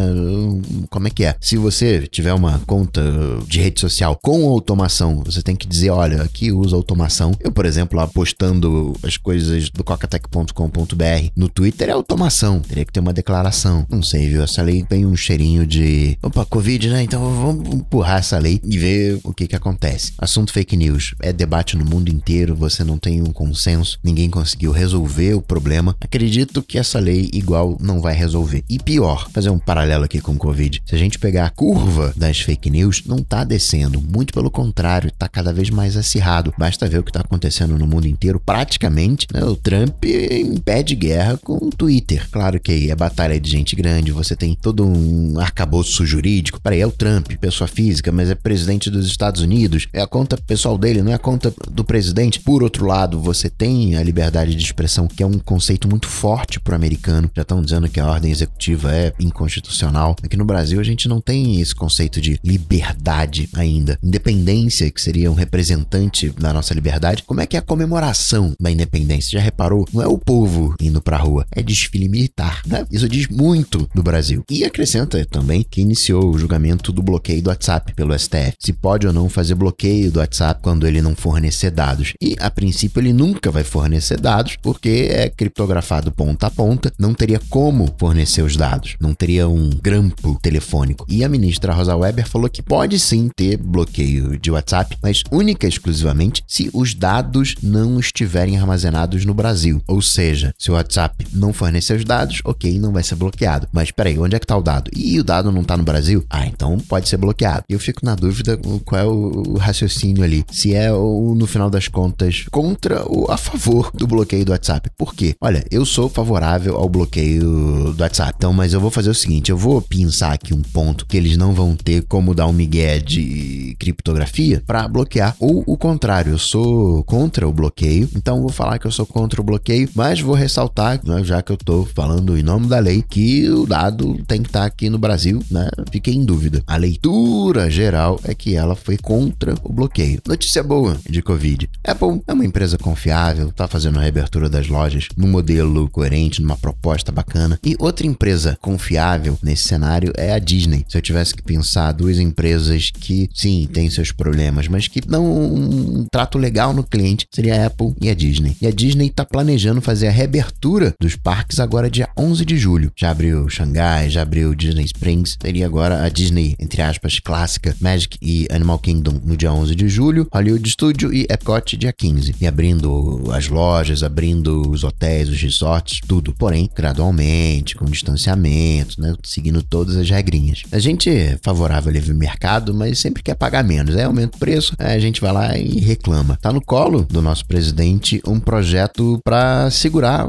Como 0.90 1.08
é 1.08 1.12
que 1.12 1.24
é? 1.24 1.36
Se 1.40 1.58
você 1.58 2.08
tiver 2.08 2.34
uma 2.34 2.60
conta 2.60 3.02
de 3.48 3.60
rede 3.60 3.80
social 3.80 4.18
com 4.22 4.48
automação, 4.50 5.24
você 5.26 5.42
tem 5.42 5.56
que 5.56 5.68
dizer, 5.68 5.90
olha, 5.90 6.22
aqui 6.22 6.52
usa 6.52 6.76
automação. 6.76 7.32
Eu, 7.40 7.52
por 7.52 7.66
exemplo, 7.66 7.98
lá 7.98 8.08
postando 8.08 8.94
as 9.04 9.18
coisas 9.18 9.70
do 9.70 9.84
cocatec.com.br 9.84 11.30
no 11.36 11.50
Twitter 11.50 11.90
é 11.90 11.92
automação. 11.92 12.60
Teria 12.60 12.86
que 12.86 12.92
ter 12.92 13.00
uma 13.00 13.14
declaração. 13.14 13.86
Não 13.90 14.02
sei, 14.02 14.28
viu? 14.28 14.44
Essa 14.44 14.62
lei 14.62 14.84
tem 14.84 15.06
um 15.06 15.16
cheirinho 15.16 15.66
de. 15.66 16.18
Opa, 16.22 16.46
Covid, 16.46 16.90
né? 16.90 17.04
Então 17.04 17.22
vamos 17.22 17.74
empurrar 17.74 18.20
essa 18.20 18.38
lei 18.38 18.60
e 18.64 18.78
ver 18.78 19.20
o 19.24 19.34
que 19.34 19.48
que 19.48 19.56
acontece. 19.56 20.01
Assunto 20.18 20.52
fake 20.52 20.76
news. 20.76 21.14
É 21.22 21.32
debate 21.34 21.78
no 21.78 21.86
mundo 21.86 22.10
inteiro, 22.10 22.56
você 22.56 22.84
não 22.84 22.98
tem 22.98 23.22
um 23.22 23.32
consenso, 23.32 24.00
ninguém 24.04 24.30
conseguiu 24.30 24.72
resolver 24.72 25.34
o 25.34 25.42
problema. 25.42 25.96
Acredito 26.00 26.62
que 26.62 26.78
essa 26.78 27.00
lei 27.00 27.30
igual 27.34 27.78
não 27.80 28.02
vai 28.02 28.14
resolver. 28.14 28.64
E 28.70 28.80
pior, 28.80 29.30
fazer 29.32 29.50
um 29.50 29.60
paralelo 29.60 30.06
aqui 30.06 30.20
com 30.20 30.34
o 30.34 30.38
Covid. 30.38 30.82
Se 30.86 30.96
a 30.96 30.98
gente 30.98 31.20
pegar 31.20 31.46
a 31.46 31.50
curva 31.50 32.14
das 32.16 32.40
fake 32.40 32.70
news, 32.70 33.04
não 33.06 33.22
tá 33.24 33.44
descendo. 33.44 34.02
Muito 34.02 34.34
pelo 34.34 34.50
contrário, 34.50 35.12
tá 35.12 35.28
cada 35.28 35.54
vez 35.54 35.70
mais 35.70 35.98
acirrado. 35.98 36.54
Basta 36.58 36.88
ver 36.88 37.00
o 37.00 37.04
que 37.04 37.12
tá 37.12 37.22
acontecendo 37.22 37.78
no 37.78 37.88
mundo 37.88 38.08
inteiro. 38.08 38.40
Praticamente, 38.40 39.28
né, 39.34 39.44
o 39.44 39.56
Trump 39.56 40.04
impede 40.06 40.96
guerra 40.96 41.38
com 41.38 41.56
o 41.56 41.70
Twitter. 41.70 42.28
Claro 42.30 42.60
que 42.60 42.72
aí 42.72 42.92
é 42.92 42.96
batalha 42.96 43.40
de 43.40 43.50
gente 43.50 43.76
grande, 43.76 44.12
você 44.12 44.36
tem 44.36 44.56
todo 44.56 44.86
um 44.86 45.40
arcabouço 45.40 46.06
jurídico. 46.06 46.62
Peraí, 46.62 46.82
é 46.82 46.88
o 46.88 46.92
Trump, 46.92 47.32
pessoa 47.40 47.68
física, 47.68 48.12
mas 48.12 48.30
é 48.30 48.36
presidente 48.36 48.90
dos 48.90 49.08
Estados 49.08 49.42
Unidos. 49.42 49.88
É 49.94 50.02
a 50.02 50.08
conta 50.08 50.38
pessoal 50.38 50.78
dele, 50.78 51.02
não 51.02 51.12
é 51.12 51.16
a 51.16 51.20
conta 51.20 51.54
do 51.70 51.84
presidente. 51.84 52.40
Por 52.40 52.64
outro 52.64 52.86
lado, 52.86 53.20
você 53.20 53.50
tem 53.50 53.96
a 53.98 54.04
liberdade 54.04 54.56
de 54.56 54.64
expressão, 54.64 55.08
que 55.08 55.22
é 55.22 55.26
um 55.26 55.38
conceito 55.38 55.88
muito 55.88 56.08
forte 56.08 56.60
pro 56.60 56.76
americano. 56.76 57.30
Já 57.36 57.42
estão 57.42 57.62
dizendo 57.62 57.90
que 57.90 58.00
a 58.00 58.08
ordem 58.08 58.32
executiva 58.32 58.94
é 58.94 59.14
inconstitucional. 59.20 60.16
Aqui 60.24 60.38
no 60.38 60.46
Brasil 60.46 60.80
a 60.80 60.84
gente 60.84 61.10
não 61.10 61.20
tem 61.20 61.60
esse 61.60 61.76
conceito 61.76 62.22
de 62.22 62.40
liberdade 62.44 63.50
ainda. 63.54 64.00
Independência, 64.02 64.90
que 64.90 65.02
seria 65.02 65.30
um 65.30 65.36
representante 65.36 66.30
da 66.30 66.54
nossa 66.54 66.74
liberdade. 66.74 67.24
Como 67.24 67.42
é 67.42 67.46
que 67.46 67.58
é 67.58 67.60
a 67.60 67.64
comemoração 67.64 68.54
da 68.60 68.72
independência? 68.72 69.40
Já 69.40 69.44
reparou? 69.44 69.86
Não 69.94 70.02
é 70.02 70.08
o 70.08 70.18
povo 70.18 70.74
indo 70.80 71.02
pra 71.02 71.18
rua, 71.18 71.46
é 71.52 71.62
desfile 71.62 72.08
militar. 72.08 72.62
Né? 72.66 72.86
Isso 72.90 73.10
diz 73.10 73.28
muito 73.28 73.90
do 73.94 74.02
Brasil. 74.02 74.44
E 74.50 74.64
acrescenta 74.64 75.24
também 75.26 75.66
que 75.70 75.82
iniciou 75.82 76.30
o 76.30 76.38
julgamento 76.38 76.92
do 76.92 77.04
bloqueio 77.04 77.42
do 77.42 77.50
WhatsApp 77.50 77.94
pelo 77.94 78.18
STF. 78.18 78.54
Se 78.58 78.72
pode 78.72 79.06
ou 79.06 79.14
não 79.14 79.28
fazer 79.28 79.56
bloqueio 79.56 79.81
bloqueio 79.82 80.12
do 80.12 80.20
WhatsApp 80.20 80.62
quando 80.62 80.88
ele 80.88 81.02
não 81.02 81.16
fornecer 81.16 81.72
dados. 81.72 82.14
E 82.22 82.36
a 82.40 82.52
princípio 82.52 83.02
ele 83.02 83.12
nunca 83.12 83.50
vai 83.50 83.64
fornecer 83.64 84.20
dados 84.20 84.56
porque 84.62 85.08
é 85.10 85.28
criptografado 85.30 86.12
ponta 86.12 86.48
a 86.48 86.52
ponta, 86.52 86.94
não 87.00 87.14
teria 87.14 87.42
como 87.50 87.92
fornecer 87.98 88.44
os 88.44 88.56
dados, 88.56 88.96
não 89.00 89.14
teria 89.14 89.48
um 89.48 89.70
grampo 89.70 90.38
telefônico. 90.42 91.06
E 91.10 91.24
a 91.24 91.30
ministra 91.30 91.74
Rosa 91.74 91.96
Weber 91.96 92.28
falou 92.28 92.50
que 92.50 92.62
pode 92.62 93.00
sim 93.00 93.30
ter 93.36 93.58
bloqueio 93.58 94.38
de 94.40 94.52
WhatsApp, 94.52 94.98
mas 95.02 95.24
única 95.32 95.66
e 95.66 95.70
exclusivamente 95.70 96.44
se 96.48 96.70
os 96.74 96.94
dados 96.94 97.56
não 97.64 98.00
estiverem 98.00 98.58
armazenados 98.60 99.26
no 99.26 99.34
Brasil. 99.34 99.82
Ou 99.88 100.02
seja, 100.02 100.54
se 100.60 100.70
o 100.70 100.76
WhatsApp 100.76 101.26
não 101.34 101.54
fornecer 101.54 101.98
os 101.98 102.06
dados, 102.06 102.42
ok, 102.46 102.78
não 102.78 102.92
vai 102.92 103.02
ser 103.02 103.16
bloqueado. 103.16 103.68
Mas 103.72 103.90
peraí, 103.90 104.20
onde 104.20 104.36
é 104.36 104.40
que 104.40 104.46
está 104.46 104.58
o 104.58 104.62
dado? 104.62 104.92
E 104.96 105.20
o 105.20 105.24
dado 105.24 105.52
não 105.52 105.62
está 105.62 105.76
no 105.76 105.84
Brasil? 105.84 106.24
Ah, 106.30 106.46
então 106.46 106.78
pode 106.78 107.10
ser 107.10 107.18
bloqueado. 107.18 107.64
Eu 107.68 107.80
fico 107.80 108.06
na 108.06 108.14
dúvida 108.14 108.60
qual 108.86 109.02
é 109.02 109.06
o 109.06 109.58
raciocínio 109.62 110.24
ali. 110.24 110.44
Se 110.52 110.74
é, 110.74 110.90
no 110.92 111.46
final 111.48 111.70
das 111.70 111.88
contas, 111.88 112.46
contra 112.52 113.04
ou 113.06 113.30
a 113.32 113.38
favor 113.38 113.92
do 113.94 114.08
bloqueio 114.08 114.46
do 114.46 114.52
WhatsApp. 114.52 114.90
Por 114.98 115.14
quê? 115.14 115.36
Olha, 115.40 115.64
eu 115.72 115.86
sou 115.86 116.10
favorável 116.10 116.78
ao 116.78 116.90
bloqueio 116.90 117.94
do 117.94 118.02
WhatsApp. 118.02 118.34
Então, 118.38 118.54
mas 118.54 118.74
eu 118.74 118.80
vou 118.80 118.92
fazer 118.92 119.10
o 119.10 119.16
seguinte: 119.16 119.52
eu 119.52 119.58
vou 119.58 119.82
pensar 119.82 120.34
aqui 120.34 120.54
um 120.54 120.62
ponto 120.62 121.06
que 121.06 121.18
eles 121.18 121.38
não 121.38 121.54
vão 121.54 121.76
ter 121.76 122.04
como 122.04 122.34
dar 122.34 122.48
um 122.48 122.54
migué 122.54 123.00
de 123.00 123.76
criptografia 123.80 124.62
para 124.66 124.88
bloquear. 124.88 125.36
Ou 125.40 125.64
o 125.66 125.78
contrário, 125.78 126.34
eu 126.34 126.40
sou 126.40 127.04
contra 127.04 127.48
o 127.48 127.54
bloqueio. 127.54 128.10
Então, 128.16 128.42
vou 128.42 128.50
falar 128.50 128.80
que 128.80 128.88
eu 128.88 128.92
sou 128.92 129.06
contra 129.06 129.42
o 129.42 129.44
bloqueio, 129.44 129.90
mas 129.96 130.20
vou 130.20 130.36
ressaltar, 130.36 131.00
né, 131.04 131.24
já 131.24 131.42
que 131.42 131.52
eu 131.52 131.58
tô 131.58 131.86
falando 131.86 132.38
em 132.38 132.44
nome 132.44 132.68
da 132.68 132.80
lei, 132.80 133.04
que 133.08 133.50
o 133.50 133.66
dado 133.66 134.20
tem 134.28 134.42
que 134.42 134.50
estar 134.50 134.62
tá 134.62 134.66
aqui 134.66 134.90
no 134.90 134.98
Brasil, 134.98 135.42
né? 135.50 135.70
Fiquei 135.92 136.14
em 136.14 136.24
dúvida. 136.24 136.64
A 136.66 136.78
leitura 136.78 137.70
geral 137.70 138.20
é 138.24 138.34
que 138.34 138.56
ela 138.56 138.76
foi 138.76 138.98
contra 138.98 139.51
o 139.64 139.72
bloqueio. 139.72 140.22
Notícia 140.28 140.64
boa 140.64 140.98
de 141.10 141.22
Covid. 141.22 141.70
Apple 141.86 142.22
é 142.28 142.34
uma 142.34 142.46
empresa 142.46 142.78
confiável, 142.78 143.52
tá 143.52 143.68
fazendo 143.68 143.98
a 144.00 144.02
reabertura 144.02 144.50
das 144.50 144.68
lojas 144.68 145.08
num 145.18 145.28
modelo 145.28 145.90
coerente, 145.90 146.42
numa 146.42 146.58
proposta 146.58 147.12
bacana. 147.12 147.60
E 147.64 147.76
outra 147.80 148.06
empresa 148.08 148.58
confiável 148.62 149.38
nesse 149.42 149.64
cenário 149.64 150.14
é 150.16 150.34
a 150.34 150.40
Disney. 150.40 150.86
Se 150.88 150.98
eu 150.98 151.02
tivesse 151.02 151.34
que 151.36 151.42
pensar 151.42 151.92
duas 151.92 152.20
empresas 152.20 152.92
que, 152.92 153.30
sim, 153.34 153.68
têm 153.72 153.90
seus 153.90 154.12
problemas, 154.12 154.68
mas 154.68 154.88
que 154.88 155.02
dão 155.02 155.26
um 155.26 156.06
trato 156.12 156.38
legal 156.38 156.74
no 156.74 156.84
cliente, 156.84 157.28
seria 157.32 157.64
a 157.64 157.68
Apple 157.68 157.94
e 158.02 158.10
a 158.10 158.14
Disney. 158.14 158.56
E 158.62 158.68
a 158.68 158.72
Disney 158.72 159.08
está 159.08 159.26
planejando 159.26 159.82
fazer 159.82 160.08
a 160.08 160.12
reabertura 160.12 160.94
dos 161.00 161.16
parques 161.16 161.60
agora 161.60 161.90
dia 161.90 162.10
11 162.18 162.46
de 162.46 162.58
julho. 162.58 162.92
Já 162.96 163.12
abriu 163.12 163.50
Xangai, 163.50 164.10
já 164.10 164.22
abriu 164.22 164.54
Disney 164.56 164.86
Springs, 164.86 165.38
seria 165.42 165.66
agora 165.66 166.04
a 166.04 166.10
Disney, 166.10 166.56
entre 166.60 166.82
aspas, 166.82 167.20
clássica, 167.20 167.76
Magic 167.80 168.18
e 168.22 168.48
Animal 168.52 168.80
Kingdom 168.80 169.20
no 169.24 169.38
dia 169.42 169.52
11 169.52 169.74
de 169.74 169.90
julho, 169.90 170.28
Hollywood 170.32 170.70
Studio 170.70 171.12
e 171.12 171.24
Epcot 171.24 171.76
dia 171.76 171.92
15. 171.92 172.36
E 172.40 172.46
abrindo 172.46 173.24
as 173.34 173.48
lojas, 173.48 174.04
abrindo 174.04 174.70
os 174.70 174.84
hotéis, 174.84 175.30
os 175.30 175.42
resorts, 175.42 176.00
tudo. 176.08 176.32
Porém, 176.38 176.70
gradualmente, 176.76 177.76
com 177.76 177.86
distanciamento, 177.86 179.02
né? 179.02 179.16
Seguindo 179.24 179.64
todas 179.64 179.98
as 179.98 180.08
regrinhas. 180.08 180.62
A 180.72 180.78
gente 180.78 181.10
é 181.10 181.40
favorável 181.42 181.90
ao 181.90 181.94
livre 181.94 182.14
mercado, 182.14 182.72
mas 182.72 183.00
sempre 183.00 183.24
quer 183.24 183.34
pagar 183.34 183.64
menos. 183.64 183.96
Aí 183.96 184.04
aumenta 184.04 184.38
o 184.38 184.40
preço, 184.40 184.76
a 184.78 185.00
gente 185.00 185.20
vai 185.20 185.32
lá 185.32 185.58
e 185.58 185.80
reclama. 185.80 186.38
Tá 186.40 186.54
no 186.54 186.62
colo 186.62 187.04
do 187.10 187.22
nosso 187.22 187.44
presidente 187.48 188.22
um 188.28 188.40
projeto 188.40 189.20
para 189.24 189.72
segurar, 189.72 190.28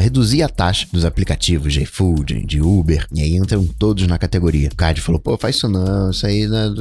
reduzir 0.00 0.42
a 0.42 0.48
taxa 0.48 0.86
dos 0.90 1.04
aplicativos 1.04 1.74
de 1.74 1.82
iFood, 1.82 2.46
de 2.46 2.62
Uber. 2.62 3.06
E 3.14 3.20
aí 3.20 3.36
entram 3.36 3.66
todos 3.78 4.06
na 4.06 4.16
categoria. 4.16 4.70
O 4.72 4.76
Card 4.76 5.02
falou: 5.02 5.20
pô, 5.20 5.36
faz 5.36 5.56
isso 5.56 5.68
não, 5.68 6.10
isso 6.10 6.26
aí 6.26 6.46
né, 6.46 6.72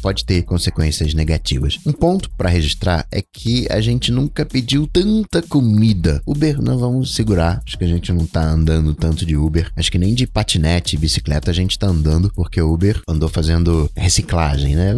pode 0.00 0.24
ter 0.24 0.42
consequências 0.42 1.01
negativas. 1.14 1.78
Um 1.84 1.92
ponto 1.92 2.30
para 2.30 2.48
registrar 2.48 3.06
é 3.10 3.20
que 3.20 3.66
a 3.70 3.80
gente 3.80 4.12
nunca 4.12 4.44
pediu 4.44 4.86
tanta 4.86 5.42
comida. 5.42 6.22
Uber, 6.26 6.62
não 6.62 6.78
vamos 6.78 7.14
segurar. 7.14 7.60
Acho 7.66 7.76
que 7.76 7.84
a 7.84 7.88
gente 7.88 8.12
não 8.12 8.26
tá 8.26 8.42
andando 8.42 8.94
tanto 8.94 9.26
de 9.26 9.36
Uber. 9.36 9.70
Acho 9.76 9.90
que 9.90 9.98
nem 9.98 10.14
de 10.14 10.26
patinete 10.26 10.96
e 10.96 10.98
bicicleta 10.98 11.50
a 11.50 11.54
gente 11.54 11.78
tá 11.78 11.88
andando, 11.88 12.32
porque 12.34 12.60
o 12.60 12.72
Uber 12.72 13.00
andou 13.08 13.28
fazendo 13.28 13.90
reciclagem, 13.96 14.76
né? 14.76 14.94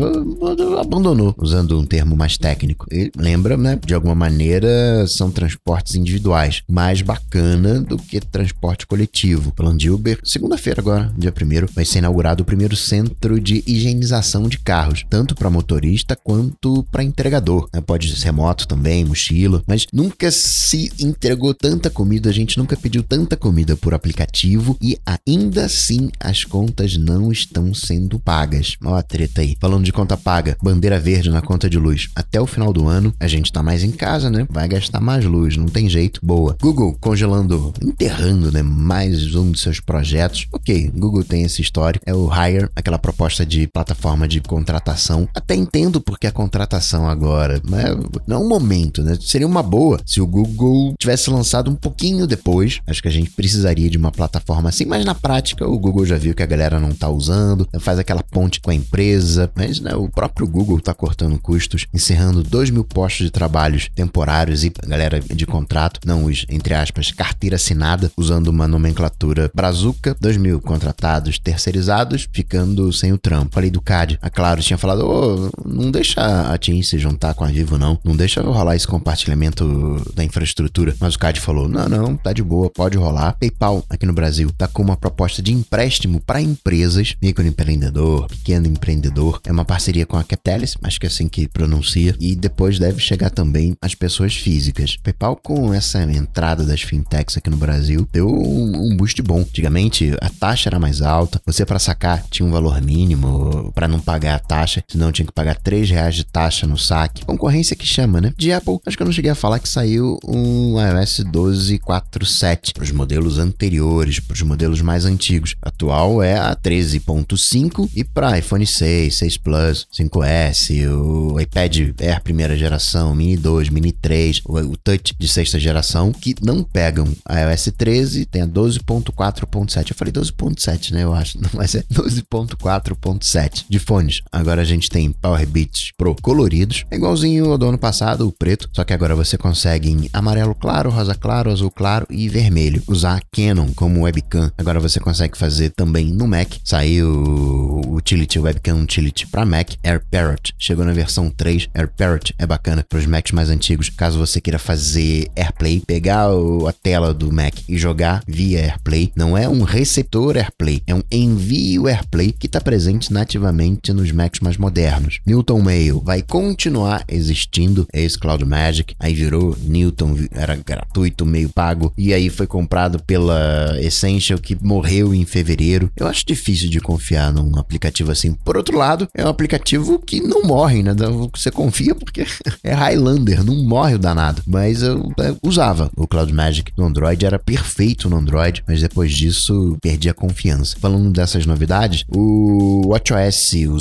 Abandonou, 0.80 1.34
usando 1.38 1.78
um 1.78 1.84
termo 1.84 2.16
mais 2.16 2.36
técnico. 2.36 2.86
E 2.92 3.10
lembra, 3.16 3.56
né? 3.56 3.78
De 3.84 3.94
alguma 3.94 4.14
maneira, 4.14 5.06
são 5.06 5.30
transportes 5.30 5.94
individuais. 5.94 6.62
Mais 6.68 7.02
bacana 7.02 7.80
do 7.80 7.96
que 7.96 8.20
transporte 8.20 8.86
coletivo. 8.86 9.52
Falando 9.56 9.78
de 9.78 9.90
Uber, 9.90 10.18
segunda-feira 10.24 10.80
agora, 10.80 11.12
dia 11.16 11.32
1 11.32 11.74
vai 11.74 11.84
ser 11.84 11.98
inaugurado 11.98 12.42
o 12.42 12.46
primeiro 12.46 12.76
centro 12.76 13.40
de 13.40 13.62
higienização 13.66 14.48
de 14.48 14.58
carros, 14.58 15.04
tanto 15.08 15.34
para 15.34 15.50
motorista 15.94 16.16
quanto 16.16 16.82
para 16.90 17.04
entregador. 17.04 17.68
Né? 17.72 17.80
Pode 17.80 18.14
ser 18.14 18.24
remoto 18.24 18.66
também, 18.66 19.04
mochila, 19.04 19.62
mas 19.66 19.86
nunca 19.92 20.30
se 20.30 20.92
entregou 20.98 21.54
tanta 21.54 21.88
comida, 21.88 22.28
a 22.30 22.32
gente 22.32 22.58
nunca 22.58 22.76
pediu 22.76 23.02
tanta 23.02 23.36
comida 23.36 23.76
por 23.76 23.94
aplicativo 23.94 24.76
e 24.82 24.98
ainda 25.26 25.64
assim 25.66 26.10
as 26.18 26.44
contas 26.44 26.96
não 26.96 27.30
estão 27.30 27.72
sendo 27.72 28.18
pagas. 28.18 28.76
Ó 28.84 28.94
a 28.94 29.02
treta 29.02 29.40
aí. 29.40 29.56
Falando 29.60 29.84
de 29.84 29.92
conta 29.92 30.16
paga, 30.16 30.56
bandeira 30.62 30.98
verde 30.98 31.30
na 31.30 31.40
conta 31.40 31.70
de 31.70 31.78
luz. 31.78 32.08
Até 32.14 32.40
o 32.40 32.46
final 32.46 32.72
do 32.72 32.88
ano, 32.88 33.14
a 33.20 33.28
gente 33.28 33.52
tá 33.52 33.62
mais 33.62 33.84
em 33.84 33.92
casa, 33.92 34.30
né? 34.30 34.46
Vai 34.50 34.66
gastar 34.68 35.00
mais 35.00 35.24
luz, 35.24 35.56
não 35.56 35.66
tem 35.66 35.88
jeito. 35.88 36.20
Boa. 36.22 36.56
Google 36.60 36.96
congelando, 37.00 37.72
enterrando, 37.82 38.50
né? 38.50 38.62
Mais 38.62 39.34
um 39.34 39.52
de 39.52 39.60
seus 39.60 39.78
projetos. 39.78 40.46
Ok, 40.52 40.90
Google 40.94 41.22
tem 41.22 41.42
esse 41.42 41.62
histórico. 41.62 42.04
É 42.06 42.14
o 42.14 42.28
Hire, 42.28 42.68
aquela 42.74 42.98
proposta 42.98 43.44
de 43.46 43.66
plataforma 43.68 44.26
de 44.26 44.40
contratação. 44.40 45.28
Até 45.34 45.54
entendo 45.54 45.83
porque 46.00 46.26
a 46.26 46.32
contratação 46.32 47.08
agora, 47.08 47.60
né? 47.68 47.84
Não 48.26 48.36
é 48.36 48.40
um 48.40 48.48
momento, 48.48 49.02
né? 49.02 49.16
Seria 49.20 49.46
uma 49.46 49.62
boa 49.62 50.00
se 50.04 50.20
o 50.20 50.26
Google 50.26 50.94
tivesse 50.98 51.30
lançado 51.30 51.70
um 51.70 51.74
pouquinho 51.74 52.26
depois. 52.26 52.80
Acho 52.86 53.02
que 53.02 53.08
a 53.08 53.12
gente 53.12 53.30
precisaria 53.30 53.90
de 53.90 53.98
uma 53.98 54.10
plataforma 54.10 54.68
assim, 54.68 54.84
mas 54.84 55.04
na 55.04 55.14
prática 55.14 55.66
o 55.66 55.78
Google 55.78 56.06
já 56.06 56.16
viu 56.16 56.34
que 56.34 56.42
a 56.42 56.46
galera 56.46 56.80
não 56.80 56.92
tá 56.92 57.08
usando, 57.08 57.68
faz 57.80 57.98
aquela 57.98 58.22
ponte 58.22 58.60
com 58.60 58.70
a 58.70 58.74
empresa, 58.74 59.50
mas 59.54 59.80
né, 59.80 59.94
o 59.94 60.08
próprio 60.08 60.46
Google 60.46 60.80
tá 60.80 60.94
cortando 60.94 61.38
custos, 61.38 61.86
encerrando 61.92 62.42
2 62.42 62.70
mil 62.70 62.84
postos 62.84 63.26
de 63.26 63.30
trabalhos 63.30 63.90
temporários 63.94 64.64
e 64.64 64.72
galera 64.86 65.20
de 65.20 65.46
contrato, 65.46 66.00
não 66.06 66.24
os, 66.24 66.46
entre 66.48 66.74
aspas, 66.74 67.10
carteira 67.10 67.56
assinada, 67.56 68.10
usando 68.16 68.48
uma 68.48 68.68
nomenclatura 68.68 69.50
brazuca, 69.54 70.16
2 70.20 70.36
mil 70.36 70.60
contratados 70.60 71.38
terceirizados, 71.38 72.28
ficando 72.32 72.92
sem 72.92 73.12
o 73.12 73.18
trampo. 73.18 73.54
Falei 73.54 73.70
do 73.70 73.80
CAD, 73.80 74.18
a 74.20 74.30
Claro 74.30 74.62
tinha 74.62 74.78
falado, 74.78 75.04
oh, 75.06 75.68
não 75.74 75.90
deixa 75.90 76.20
a 76.52 76.56
TIM 76.56 76.82
se 76.82 76.98
juntar 76.98 77.34
com 77.34 77.44
a 77.44 77.48
Vivo 77.48 77.78
não, 77.78 77.98
não 78.04 78.16
deixa 78.16 78.42
rolar 78.42 78.76
esse 78.76 78.86
compartilhamento 78.86 80.02
da 80.14 80.24
infraestrutura. 80.24 80.94
Mas 81.00 81.14
o 81.14 81.18
CAD 81.18 81.40
falou, 81.40 81.68
não, 81.68 81.88
não, 81.88 82.16
tá 82.16 82.32
de 82.32 82.42
boa, 82.42 82.70
pode 82.70 82.96
rolar. 82.96 83.36
PayPal 83.38 83.84
aqui 83.88 84.06
no 84.06 84.12
Brasil 84.12 84.50
tá 84.56 84.66
com 84.66 84.82
uma 84.82 84.96
proposta 84.96 85.42
de 85.42 85.52
empréstimo 85.52 86.20
para 86.20 86.40
empresas, 86.40 87.14
microempreendedor, 87.20 88.28
pequeno 88.28 88.66
empreendedor. 88.66 89.40
É 89.44 89.52
uma 89.52 89.64
parceria 89.64 90.06
com 90.06 90.16
a 90.16 90.24
Capitalis, 90.24 90.76
acho 90.82 91.00
que 91.00 91.06
é 91.06 91.08
assim 91.08 91.28
que 91.28 91.48
pronuncia, 91.48 92.14
e 92.20 92.34
depois 92.34 92.78
deve 92.78 93.00
chegar 93.00 93.30
também 93.30 93.76
às 93.80 93.94
pessoas 93.94 94.34
físicas. 94.34 94.96
PayPal 94.96 95.36
com 95.36 95.72
essa 95.72 96.02
entrada 96.02 96.64
das 96.64 96.82
fintechs 96.82 97.36
aqui 97.36 97.50
no 97.50 97.56
Brasil 97.56 98.08
deu 98.12 98.28
um, 98.28 98.92
um 98.92 98.96
boost 98.96 99.20
bom. 99.22 99.40
Antigamente 99.40 100.14
a 100.20 100.28
taxa 100.28 100.68
era 100.68 100.78
mais 100.78 101.02
alta, 101.02 101.40
você 101.44 101.64
para 101.64 101.78
sacar 101.78 102.24
tinha 102.30 102.46
um 102.46 102.52
valor 102.52 102.80
mínimo 102.80 103.72
para 103.74 103.88
não 103.88 104.00
pagar 104.00 104.36
a 104.36 104.38
taxa, 104.38 104.82
senão 104.88 105.12
tinha 105.12 105.26
que 105.26 105.32
pagar 105.32 105.56
3 105.64 105.90
reais 105.90 106.14
de 106.14 106.24
taxa 106.24 106.66
no 106.66 106.76
saque. 106.76 107.24
Concorrência 107.24 107.74
que 107.74 107.86
chama, 107.86 108.20
né? 108.20 108.32
De 108.36 108.52
Apple, 108.52 108.78
acho 108.86 108.96
que 108.96 109.02
eu 109.02 109.06
não 109.06 109.12
cheguei 109.12 109.30
a 109.30 109.34
falar 109.34 109.58
que 109.58 109.68
saiu 109.68 110.18
um 110.24 110.78
iOS 110.78 111.24
12.4.7 111.32 112.74
para 112.74 112.84
os 112.84 112.92
modelos 112.92 113.38
anteriores, 113.38 114.20
para 114.20 114.34
os 114.34 114.42
modelos 114.42 114.80
mais 114.82 115.04
antigos. 115.04 115.56
Atual 115.62 116.22
é 116.22 116.38
a 116.38 116.54
13.5 116.54 117.88
e 117.94 118.04
para 118.04 118.38
iPhone 118.38 118.66
6, 118.66 119.16
6 119.16 119.36
Plus, 119.38 119.88
5S, 119.92 120.86
o 120.90 121.40
iPad 121.40 121.94
Air 122.00 122.22
primeira 122.22 122.56
geração, 122.56 123.14
Mini 123.14 123.36
2, 123.36 123.70
Mini 123.70 123.92
3, 123.92 124.42
o, 124.44 124.76
Touch 124.76 125.14
de 125.18 125.28
sexta 125.28 125.58
geração, 125.58 126.12
que 126.12 126.34
não 126.42 126.62
pegam 126.62 127.06
a 127.24 127.40
iOS 127.40 127.70
13, 127.76 128.26
tem 128.26 128.42
a 128.42 128.46
12.4.7. 128.46 129.90
Eu 129.90 129.96
falei 129.96 130.12
12.7, 130.12 130.92
né? 130.92 131.04
Eu 131.04 131.14
acho, 131.14 131.38
mas 131.54 131.74
é 131.74 131.82
12.4.7 131.92 133.64
de 133.68 133.78
fones. 133.78 134.20
Agora 134.30 134.62
a 134.62 134.64
gente 134.64 134.90
tem 134.90 135.10
Power 135.12 135.43
Beats 135.46 135.92
Pro 135.96 136.16
coloridos, 136.20 136.84
é 136.90 136.96
igualzinho 136.96 137.50
ao 137.50 137.58
do 137.58 137.68
ano 137.68 137.78
passado, 137.78 138.26
o 138.26 138.32
preto, 138.32 138.68
só 138.72 138.84
que 138.84 138.92
agora 138.92 139.14
você 139.14 139.36
consegue 139.36 139.90
em 139.90 140.08
amarelo 140.12 140.54
claro, 140.54 140.90
rosa 140.90 141.14
claro, 141.14 141.50
azul 141.50 141.70
claro 141.70 142.06
e 142.10 142.28
vermelho. 142.28 142.82
Usar 142.86 143.22
Canon 143.32 143.68
como 143.74 144.02
webcam. 144.02 144.50
Agora 144.56 144.80
você 144.80 145.00
consegue 145.00 145.36
fazer 145.36 145.70
também 145.70 146.12
no 146.12 146.26
Mac. 146.26 146.54
Saiu 146.64 147.08
o 147.08 147.96
Utility 147.96 148.38
Webcam 148.38 148.82
Utility 148.82 149.26
para 149.26 149.46
Mac. 149.46 149.72
Air 149.82 150.02
Parrot 150.10 150.54
chegou 150.58 150.84
na 150.84 150.92
versão 150.92 151.30
3. 151.30 151.68
Air 151.74 151.90
Parrot 151.96 152.34
é 152.38 152.46
bacana 152.46 152.84
para 152.88 152.98
os 152.98 153.06
Macs 153.06 153.32
mais 153.32 153.50
antigos. 153.50 153.90
Caso 153.90 154.18
você 154.18 154.40
queira 154.40 154.58
fazer 154.58 155.28
AirPlay, 155.36 155.82
pegar 155.86 156.28
a 156.28 156.72
tela 156.72 157.12
do 157.12 157.32
Mac 157.32 157.54
e 157.68 157.76
jogar 157.76 158.22
via 158.26 158.60
AirPlay. 158.60 159.12
Não 159.16 159.36
é 159.36 159.48
um 159.48 159.62
receptor 159.62 160.36
AirPlay, 160.36 160.82
é 160.86 160.94
um 160.94 161.02
envio 161.10 161.88
AirPlay 161.88 162.32
que 162.32 162.46
está 162.46 162.60
presente 162.60 163.12
nativamente 163.12 163.92
nos 163.92 164.10
Macs 164.10 164.40
mais 164.40 164.56
modernos. 164.56 165.20
Newton 165.34 165.62
Mail 165.62 166.00
vai 166.00 166.22
continuar 166.22 167.04
existindo, 167.08 167.88
esse 167.92 168.16
Cloud 168.16 168.44
Magic, 168.44 168.94
aí 169.00 169.12
virou 169.12 169.56
Newton, 169.60 170.16
era 170.30 170.54
gratuito, 170.54 171.26
meio 171.26 171.48
pago, 171.48 171.92
e 171.98 172.14
aí 172.14 172.30
foi 172.30 172.46
comprado 172.46 173.02
pela 173.02 173.76
Essential 173.80 174.38
que 174.38 174.56
morreu 174.64 175.12
em 175.12 175.24
fevereiro. 175.24 175.90
Eu 175.96 176.06
acho 176.06 176.24
difícil 176.24 176.70
de 176.70 176.80
confiar 176.80 177.32
num 177.32 177.58
aplicativo 177.58 178.12
assim. 178.12 178.34
Por 178.44 178.56
outro 178.56 178.78
lado, 178.78 179.08
é 179.12 179.24
um 179.24 179.28
aplicativo 179.28 179.98
que 179.98 180.20
não 180.20 180.44
morre, 180.44 180.84
né? 180.84 180.94
Você 181.34 181.50
confia 181.50 181.96
porque 181.96 182.24
é 182.62 182.72
Highlander, 182.72 183.42
não 183.42 183.56
morre 183.56 183.96
o 183.96 183.98
danado. 183.98 184.40
Mas 184.46 184.82
eu, 184.82 185.12
eu 185.18 185.36
usava 185.42 185.90
o 185.96 186.06
Cloud 186.06 186.32
Magic 186.32 186.72
no 186.78 186.84
Android, 186.84 187.26
era 187.26 187.40
perfeito 187.40 188.08
no 188.08 188.18
Android, 188.18 188.62
mas 188.68 188.80
depois 188.80 189.12
disso 189.12 189.76
perdi 189.82 190.08
a 190.08 190.14
confiança. 190.14 190.76
Falando 190.78 191.10
dessas 191.10 191.44
novidades, 191.44 192.04
o 192.08 192.82
WatchOS, 192.86 193.52
o 193.68 193.80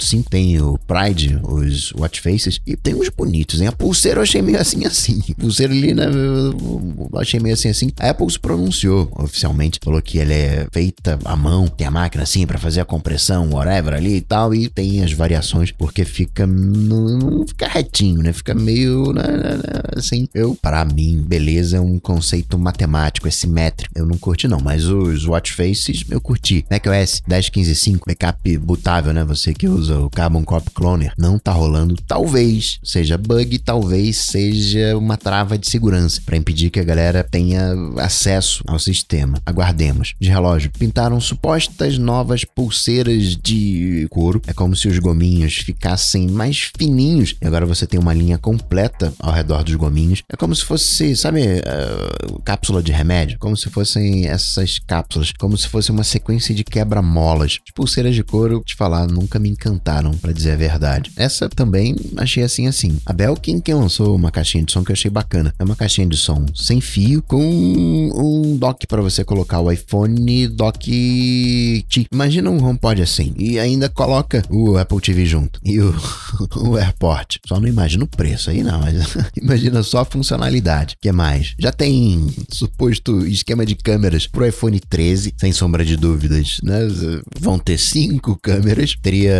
6.2.5, 0.00 0.28
tem 0.28 0.60
o 0.60 0.78
Pride, 0.78 1.38
os 1.42 1.92
Watch 1.92 2.20
Faces, 2.20 2.60
e 2.66 2.76
tem 2.76 2.94
uns 2.94 3.08
bonitos, 3.08 3.60
hein? 3.60 3.68
A 3.68 3.72
pulseira 3.72 4.18
eu 4.18 4.22
achei 4.22 4.42
meio 4.42 4.60
assim 4.60 4.84
assim. 4.84 5.22
A 5.30 5.34
pulseira 5.40 5.72
ali, 5.72 5.94
né? 5.94 6.06
Eu 6.06 7.08
achei 7.18 7.40
meio 7.40 7.54
assim 7.54 7.68
assim. 7.68 7.90
A 7.98 8.10
Apple 8.10 8.30
se 8.30 8.38
pronunciou 8.38 9.10
oficialmente, 9.16 9.80
falou 9.82 10.00
que 10.00 10.18
ela 10.18 10.32
é 10.32 10.66
feita 10.72 11.18
à 11.24 11.36
mão, 11.36 11.68
tem 11.68 11.86
a 11.86 11.90
máquina 11.90 12.22
assim 12.22 12.46
para 12.46 12.58
fazer 12.58 12.80
a 12.80 12.84
compressão, 12.84 13.50
whatever 13.50 13.94
ali 13.94 14.16
e 14.16 14.20
tal, 14.20 14.54
e 14.54 14.68
tem 14.68 15.02
as 15.02 15.12
variações, 15.12 15.70
porque 15.70 16.04
fica. 16.04 16.46
Não 16.46 17.46
fica 17.46 17.68
retinho, 17.68 18.22
né? 18.22 18.32
Fica 18.32 18.54
meio. 18.54 19.12
Né, 19.12 19.22
né, 19.22 19.56
né, 19.56 19.80
assim. 19.96 20.28
Eu, 20.34 20.56
para 20.60 20.84
mim, 20.84 21.24
beleza 21.26 21.76
é 21.76 21.80
um 21.80 21.98
conceito 21.98 22.58
matemático, 22.58 23.28
é 23.28 23.30
simétrico. 23.30 23.92
Eu 23.96 24.06
não 24.06 24.18
curti, 24.18 24.48
não, 24.48 24.60
mas 24.60 24.84
os 24.84 25.26
Watch 25.26 25.52
Faces 25.52 26.04
eu 26.08 26.20
curti. 26.20 26.64
macOS 26.70 27.22
10.15.5, 27.28 28.00
backup 28.06 28.58
bootável, 28.58 29.12
né? 29.12 29.24
Você 29.24 29.52
que 29.52 29.68
usa 29.68 29.89
o 29.90 30.10
Carbon 30.10 30.44
Copy 30.44 30.70
Cloner, 30.70 31.12
não 31.18 31.38
tá 31.38 31.52
rolando. 31.52 31.96
Talvez 32.06 32.78
seja 32.82 33.18
bug, 33.18 33.58
talvez 33.58 34.16
seja 34.18 34.96
uma 34.96 35.16
trava 35.16 35.58
de 35.58 35.68
segurança 35.68 36.20
para 36.24 36.36
impedir 36.36 36.70
que 36.70 36.80
a 36.80 36.84
galera 36.84 37.26
tenha 37.28 37.74
acesso 37.98 38.62
ao 38.66 38.78
sistema. 38.78 39.40
Aguardemos. 39.44 40.14
De 40.20 40.28
relógio, 40.28 40.70
pintaram 40.78 41.20
supostas 41.20 41.98
novas 41.98 42.44
pulseiras 42.44 43.36
de 43.36 44.06
couro. 44.10 44.40
É 44.46 44.52
como 44.52 44.74
se 44.76 44.88
os 44.88 44.98
gominhos 44.98 45.56
ficassem 45.56 46.28
mais 46.28 46.70
fininhos 46.76 47.36
e 47.40 47.46
agora 47.46 47.66
você 47.66 47.86
tem 47.86 47.98
uma 47.98 48.14
linha 48.14 48.38
completa 48.38 49.12
ao 49.18 49.32
redor 49.32 49.64
dos 49.64 49.74
gominhos. 49.74 50.22
É 50.28 50.36
como 50.36 50.54
se 50.54 50.64
fosse, 50.64 51.16
sabe, 51.16 51.42
uh, 51.42 52.40
cápsula 52.42 52.82
de 52.82 52.92
remédio? 52.92 53.38
Como 53.38 53.56
se 53.56 53.68
fossem 53.70 54.26
essas 54.26 54.78
cápsulas, 54.78 55.32
como 55.38 55.56
se 55.56 55.68
fosse 55.68 55.90
uma 55.90 56.04
sequência 56.04 56.54
de 56.54 56.64
quebra-molas. 56.64 57.58
As 57.66 57.72
pulseiras 57.74 58.14
de 58.14 58.22
couro, 58.22 58.62
te 58.64 58.74
falar, 58.74 59.06
nunca 59.06 59.38
me 59.38 59.48
encantaram, 59.48 59.79
para 60.20 60.32
dizer 60.32 60.52
a 60.52 60.56
verdade. 60.56 61.12
Essa 61.16 61.48
também 61.48 61.96
achei 62.16 62.42
assim 62.42 62.66
assim. 62.66 62.98
A 63.06 63.12
Belkin 63.12 63.60
que 63.60 63.72
lançou 63.72 64.14
uma 64.14 64.30
caixinha 64.30 64.64
de 64.64 64.72
som 64.72 64.84
que 64.84 64.90
eu 64.90 64.94
achei 64.94 65.10
bacana. 65.10 65.54
É 65.58 65.64
uma 65.64 65.76
caixinha 65.76 66.06
de 66.06 66.16
som 66.16 66.44
sem 66.54 66.80
fio 66.80 67.22
com 67.22 67.40
um 67.40 68.56
dock 68.56 68.86
para 68.86 69.02
você 69.02 69.24
colocar 69.24 69.60
o 69.60 69.70
iPhone 69.70 70.48
dock 70.48 71.84
T. 71.88 72.06
Imagina 72.12 72.50
um 72.50 72.62
HomePod 72.62 73.02
assim 73.02 73.32
e 73.36 73.58
ainda 73.58 73.88
coloca 73.88 74.42
o 74.48 74.76
Apple 74.76 75.00
TV 75.00 75.26
junto 75.26 75.60
e 75.64 75.80
o, 75.80 75.94
o 76.56 76.76
AirPort. 76.76 77.36
Só 77.46 77.58
não 77.58 77.68
imagina 77.68 78.04
o 78.04 78.08
preço 78.08 78.50
aí 78.50 78.62
não, 78.62 78.80
mas 78.80 79.16
imagina 79.36 79.82
só 79.82 80.00
a 80.00 80.04
funcionalidade. 80.04 80.96
que 81.00 81.10
mais? 81.12 81.54
Já 81.58 81.72
tem 81.72 82.26
suposto 82.50 83.26
esquema 83.26 83.64
de 83.64 83.74
câmeras 83.74 84.26
pro 84.26 84.46
iPhone 84.46 84.78
13, 84.80 85.34
sem 85.36 85.52
sombra 85.52 85.84
de 85.84 85.96
dúvidas, 85.96 86.58
né? 86.62 86.80
Vão 87.38 87.58
ter 87.58 87.78
cinco 87.78 88.38
câmeras. 88.40 88.94
Teria 89.00 89.34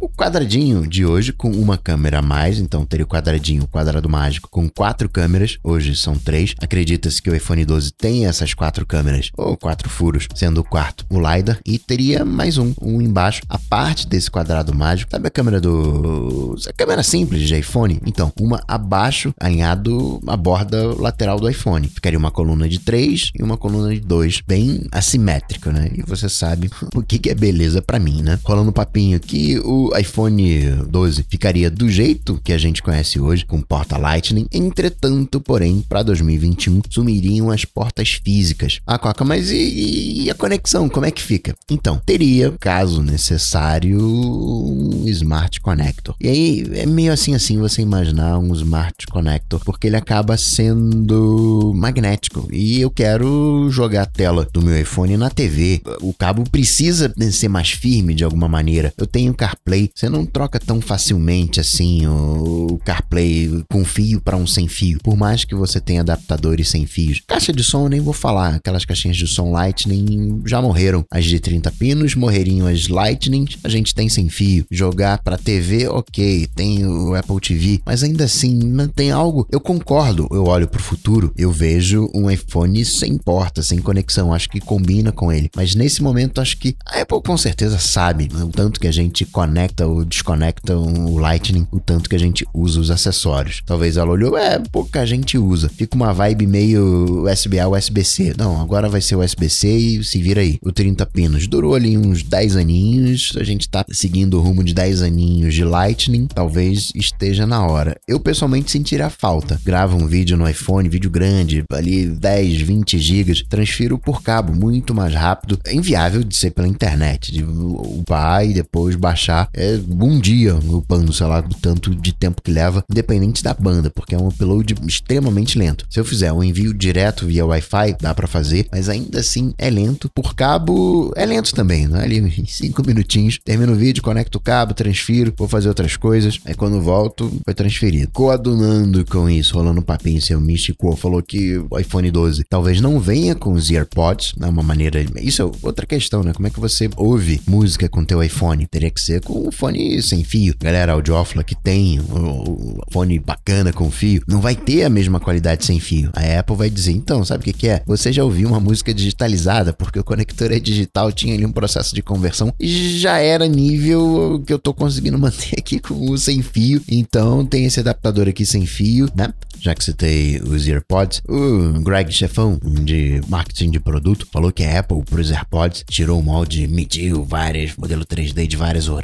o 0.00 0.08
quadradinho 0.08 0.86
de 0.86 1.04
hoje 1.04 1.32
com 1.32 1.50
uma 1.50 1.76
câmera 1.76 2.18
a 2.18 2.22
mais, 2.22 2.58
então 2.58 2.84
teria 2.84 3.04
o 3.04 3.08
quadradinho, 3.08 3.64
o 3.64 3.68
quadrado 3.68 4.08
mágico 4.08 4.48
com 4.50 4.68
quatro 4.68 5.08
câmeras. 5.08 5.58
Hoje 5.62 5.94
são 5.96 6.14
três. 6.16 6.54
Acredita-se 6.60 7.20
que 7.20 7.30
o 7.30 7.34
iPhone 7.34 7.64
12 7.64 7.92
tem 7.92 8.26
essas 8.26 8.54
quatro 8.54 8.86
câmeras 8.86 9.30
ou 9.36 9.56
quatro 9.56 9.88
furos, 9.88 10.26
sendo 10.34 10.60
o 10.60 10.64
quarto 10.64 11.04
o 11.10 11.18
LiDAR 11.18 11.58
e 11.66 11.78
teria 11.78 12.24
mais 12.24 12.58
um, 12.58 12.72
um 12.80 13.00
embaixo, 13.00 13.42
a 13.48 13.58
parte 13.58 14.06
desse 14.06 14.30
quadrado 14.30 14.74
mágico. 14.74 15.10
Sabe 15.10 15.28
a 15.28 15.30
câmera 15.30 15.60
do 15.60 16.56
a 16.68 16.72
câmera 16.72 17.02
simples 17.02 17.42
de 17.42 17.56
iPhone? 17.58 18.00
Então, 18.06 18.32
uma 18.40 18.62
abaixo, 18.66 19.34
alinhado 19.38 20.20
à 20.26 20.36
borda 20.36 20.94
lateral 20.98 21.38
do 21.38 21.48
iPhone. 21.48 21.88
Ficaria 21.88 22.18
uma 22.18 22.30
coluna 22.30 22.68
de 22.68 22.78
três 22.78 23.30
e 23.38 23.42
uma 23.42 23.56
coluna 23.56 23.94
de 23.94 24.00
dois, 24.00 24.40
bem 24.46 24.86
assimétrico, 24.90 25.70
né? 25.70 25.90
E 25.94 26.02
você 26.02 26.28
sabe 26.28 26.70
o 26.94 27.02
que, 27.02 27.18
que 27.18 27.30
é 27.30 27.34
beleza 27.34 27.82
para 27.82 27.98
mim, 27.98 28.22
né? 28.22 28.38
Rolando 28.44 28.70
um 28.70 28.72
papinho 28.72 29.20
que 29.20 29.60
o 29.64 29.96
iPhone 29.96 30.84
12 30.88 31.24
ficaria 31.28 31.70
do 31.70 31.88
jeito 31.90 32.40
que 32.42 32.52
a 32.52 32.58
gente 32.58 32.82
conhece 32.82 33.20
hoje, 33.20 33.44
com 33.44 33.60
porta 33.60 33.96
Lightning. 33.96 34.46
Entretanto, 34.52 35.40
porém, 35.40 35.84
para 35.88 36.02
2021 36.02 36.82
sumiriam 36.88 37.50
as 37.50 37.64
portas 37.64 38.20
físicas. 38.24 38.80
Ah, 38.86 38.98
Coca, 38.98 39.24
mas 39.24 39.50
e, 39.50 40.24
e 40.24 40.30
a 40.30 40.34
conexão? 40.34 40.88
Como 40.88 41.06
é 41.06 41.10
que 41.10 41.22
fica? 41.22 41.54
Então, 41.70 42.00
teria, 42.04 42.52
caso 42.58 43.02
necessário, 43.02 44.00
um 44.00 45.04
Smart 45.08 45.60
Connector. 45.60 46.14
E 46.20 46.28
aí 46.28 46.70
é 46.74 46.86
meio 46.86 47.12
assim 47.12 47.34
assim 47.34 47.58
você 47.58 47.82
imaginar 47.82 48.38
um 48.38 48.54
Smart 48.54 49.06
Connector, 49.06 49.60
porque 49.64 49.86
ele 49.86 49.96
acaba 49.96 50.36
sendo 50.36 51.72
magnético. 51.74 52.48
E 52.52 52.80
eu 52.80 52.90
quero 52.90 53.68
jogar 53.70 54.02
a 54.02 54.06
tela 54.06 54.48
do 54.52 54.62
meu 54.62 54.80
iPhone 54.80 55.16
na 55.16 55.30
TV. 55.30 55.80
O 56.00 56.12
cabo 56.12 56.44
precisa 56.50 57.12
ser 57.30 57.48
mais 57.48 57.70
firme 57.70 58.14
de 58.14 58.24
alguma 58.24 58.48
maneira. 58.48 58.92
Eu 58.96 59.06
tenho 59.06 59.34
CarPlay, 59.52 59.90
você 59.94 60.08
não 60.08 60.24
troca 60.24 60.58
tão 60.58 60.80
facilmente 60.80 61.60
assim 61.60 62.06
o 62.06 62.80
CarPlay 62.84 63.62
com 63.70 63.84
fio 63.84 64.20
para 64.20 64.36
um 64.36 64.46
sem 64.46 64.66
fio, 64.66 64.98
por 65.02 65.16
mais 65.16 65.44
que 65.44 65.54
você 65.54 65.80
tenha 65.80 66.00
adaptadores 66.00 66.70
sem 66.70 66.86
fios. 66.86 67.20
Caixa 67.26 67.52
de 67.52 67.62
som 67.62 67.88
nem 67.88 68.00
vou 68.00 68.14
falar, 68.14 68.54
aquelas 68.54 68.84
caixinhas 68.84 69.16
de 69.16 69.26
som 69.26 69.52
Lightning 69.52 70.42
já 70.46 70.60
morreram. 70.60 71.04
As 71.10 71.24
de 71.24 71.38
30 71.38 71.70
pinos 71.72 72.14
morreriam 72.14 72.66
as 72.66 72.88
Lightning, 72.88 73.46
a 73.62 73.68
gente 73.68 73.94
tem 73.94 74.08
sem 74.08 74.28
fio. 74.28 74.64
Jogar 74.70 75.18
para 75.22 75.36
TV, 75.36 75.88
ok, 75.88 76.48
tem 76.54 76.86
o 76.86 77.14
Apple 77.14 77.40
TV, 77.40 77.80
mas 77.84 78.02
ainda 78.02 78.24
assim, 78.24 78.72
tem 78.94 79.10
algo. 79.10 79.46
Eu 79.50 79.60
concordo, 79.60 80.26
eu 80.30 80.44
olho 80.44 80.68
pro 80.68 80.82
futuro, 80.82 81.32
eu 81.36 81.52
vejo 81.52 82.10
um 82.14 82.30
iPhone 82.30 82.84
sem 82.84 83.18
porta, 83.18 83.62
sem 83.62 83.78
conexão, 83.80 84.32
acho 84.32 84.48
que 84.48 84.60
combina 84.60 85.12
com 85.12 85.30
ele. 85.30 85.50
Mas 85.54 85.74
nesse 85.74 86.02
momento, 86.02 86.40
acho 86.40 86.56
que 86.58 86.74
a 86.86 87.02
Apple 87.02 87.22
com 87.22 87.36
certeza 87.36 87.78
sabe 87.78 88.28
o 88.34 88.48
tanto 88.48 88.80
que 88.80 88.86
a 88.86 88.92
gente 88.92 89.24
conecta 89.24 89.41
ou 89.86 90.04
desconecta 90.04 90.76
o 90.76 91.18
Lightning, 91.18 91.66
o 91.70 91.80
tanto 91.80 92.08
que 92.08 92.16
a 92.16 92.18
gente 92.18 92.46
usa 92.54 92.80
os 92.80 92.90
acessórios. 92.90 93.62
Talvez 93.64 93.96
ela 93.96 94.10
olhou, 94.10 94.36
é, 94.36 94.58
pouca 94.70 95.06
gente 95.06 95.38
usa. 95.38 95.68
Fica 95.68 95.96
uma 95.96 96.12
vibe 96.12 96.46
meio 96.46 97.24
USB-A, 97.24 97.68
USB-C. 97.68 98.34
Não, 98.36 98.60
agora 98.60 98.88
vai 98.88 99.00
ser 99.00 99.16
USB-C 99.16 99.68
e 99.68 100.04
se 100.04 100.20
vira 100.22 100.40
aí. 100.40 100.58
O 100.62 100.72
30 100.72 101.04
pinos 101.06 101.46
durou 101.46 101.74
ali 101.74 101.96
uns 101.96 102.22
10 102.22 102.56
aninhos, 102.56 103.32
a 103.36 103.44
gente 103.44 103.68
tá 103.68 103.84
seguindo 103.90 104.38
o 104.38 104.42
rumo 104.42 104.62
de 104.62 104.74
10 104.74 105.02
aninhos 105.02 105.54
de 105.54 105.64
Lightning, 105.64 106.26
talvez 106.26 106.92
esteja 106.94 107.46
na 107.46 107.66
hora. 107.66 107.96
Eu 108.06 108.20
pessoalmente 108.20 108.70
sentiria 108.70 109.10
falta. 109.10 109.60
Gravo 109.64 109.96
um 109.96 110.06
vídeo 110.06 110.36
no 110.36 110.48
iPhone, 110.48 110.88
vídeo 110.88 111.10
grande, 111.10 111.64
ali 111.70 112.06
10, 112.06 112.60
20 112.62 112.98
gigas, 112.98 113.42
transfiro 113.48 113.98
por 113.98 114.22
cabo, 114.22 114.54
muito 114.54 114.94
mais 114.94 115.14
rápido. 115.14 115.58
É 115.64 115.74
inviável 115.74 116.22
de 116.22 116.36
ser 116.36 116.50
pela 116.50 116.68
internet, 116.68 117.32
de 117.32 117.44
upar 117.44 118.46
e 118.46 118.54
depois 118.54 118.96
baixar. 118.96 119.21
É 119.54 119.78
um 119.88 120.18
dia 120.18 120.54
upando, 120.54 121.12
sei 121.12 121.26
lá, 121.26 121.40
o 121.40 121.54
tanto 121.54 121.94
de 121.94 122.12
tempo 122.12 122.42
que 122.42 122.50
leva, 122.50 122.84
independente 122.90 123.42
da 123.42 123.54
banda, 123.54 123.90
porque 123.90 124.14
é 124.14 124.18
um 124.18 124.28
upload 124.28 124.74
extremamente 124.86 125.58
lento. 125.58 125.86
Se 125.90 126.00
eu 126.00 126.04
fizer 126.04 126.32
um 126.32 126.42
envio 126.42 126.74
direto 126.74 127.26
via 127.26 127.46
Wi-Fi, 127.46 127.96
dá 128.00 128.14
para 128.14 128.26
fazer, 128.26 128.66
mas 128.72 128.88
ainda 128.88 129.20
assim 129.20 129.54
é 129.58 129.70
lento. 129.70 130.10
Por 130.14 130.34
cabo, 130.34 131.12
é 131.16 131.24
lento 131.26 131.54
também, 131.54 131.86
né? 131.86 132.02
Ali 132.02 132.18
em 132.18 132.46
5 132.46 132.86
minutinhos, 132.86 133.38
termino 133.44 133.72
o 133.72 133.76
vídeo, 133.76 134.02
conecto 134.02 134.38
o 134.38 134.40
cabo, 134.40 134.74
transfiro, 134.74 135.32
vou 135.36 135.48
fazer 135.48 135.68
outras 135.68 135.96
coisas. 135.96 136.38
Aí 136.44 136.54
quando 136.54 136.80
volto, 136.80 137.30
foi 137.44 137.54
transferido. 137.54 138.10
Coadunando 138.12 139.04
com 139.04 139.28
isso, 139.28 139.54
rolando 139.54 139.80
um 139.80 139.84
papinho, 139.84 140.20
seu 140.20 140.40
Místico 140.40 140.96
falou 140.96 141.22
que 141.22 141.58
o 141.70 141.78
iPhone 141.78 142.10
12 142.10 142.44
talvez 142.48 142.80
não 142.80 142.98
venha 142.98 143.34
com 143.34 143.52
os 143.52 143.70
AirPods, 143.70 144.34
né? 144.36 144.48
Uma 144.48 144.62
maneira. 144.62 145.04
Isso 145.20 145.42
é 145.42 145.50
outra 145.62 145.86
questão, 145.86 146.22
né? 146.22 146.32
Como 146.32 146.46
é 146.46 146.50
que 146.50 146.60
você 146.60 146.88
ouve 146.96 147.40
música 147.46 147.88
com 147.88 148.04
teu 148.04 148.22
iPhone? 148.22 148.66
Teria 148.66 148.90
que 148.90 149.00
ser 149.00 149.11
com 149.20 149.48
um 149.48 149.52
fone 149.52 150.02
sem 150.02 150.24
fio. 150.24 150.54
Galera 150.60 150.92
audiófila 150.92 151.44
que 151.44 151.54
tem 151.54 152.00
o 152.00 152.80
fone 152.90 153.18
bacana 153.18 153.72
com 153.72 153.90
fio, 153.90 154.22
não 154.26 154.40
vai 154.40 154.54
ter 154.54 154.84
a 154.84 154.90
mesma 154.90 155.20
qualidade 155.20 155.64
sem 155.64 155.78
fio. 155.80 156.10
A 156.14 156.40
Apple 156.40 156.56
vai 156.56 156.70
dizer, 156.70 156.92
então, 156.92 157.24
sabe 157.24 157.42
o 157.42 157.44
que, 157.44 157.52
que 157.52 157.68
é? 157.68 157.82
Você 157.86 158.12
já 158.12 158.24
ouviu 158.24 158.48
uma 158.48 158.60
música 158.60 158.92
digitalizada, 158.92 159.72
porque 159.72 159.98
o 159.98 160.04
conector 160.04 160.52
é 160.52 160.58
digital, 160.58 161.12
tinha 161.12 161.34
ali 161.34 161.44
um 161.44 161.52
processo 161.52 161.94
de 161.94 162.02
conversão 162.02 162.52
já 162.60 163.18
era 163.18 163.46
nível 163.46 164.42
que 164.46 164.52
eu 164.52 164.58
tô 164.58 164.72
conseguindo 164.72 165.18
manter 165.18 165.58
aqui 165.58 165.78
com 165.78 166.10
o 166.10 166.18
sem 166.18 166.42
fio. 166.42 166.82
Então 166.88 167.44
tem 167.44 167.64
esse 167.64 167.80
adaptador 167.80 168.28
aqui 168.28 168.44
sem 168.46 168.66
fio, 168.66 169.08
né? 169.14 169.32
Já 169.60 169.74
que 169.74 169.84
citei 169.84 170.40
os 170.40 170.66
AirPods, 170.66 171.22
o 171.28 171.80
Greg 171.82 172.12
Chefão, 172.12 172.58
de 172.82 173.20
marketing 173.28 173.70
de 173.70 173.78
produto, 173.78 174.26
falou 174.32 174.50
que 174.50 174.64
a 174.64 174.80
Apple, 174.80 175.02
para 175.08 175.20
os 175.20 175.30
AirPods, 175.30 175.84
tirou 175.88 176.18
o 176.18 176.22
molde, 176.22 176.66
mediu 176.66 177.24
várias, 177.24 177.76
modelo 177.76 178.04
3D 178.04 178.46
de 178.48 178.56
várias 178.56 178.88
orelhas 178.88 179.01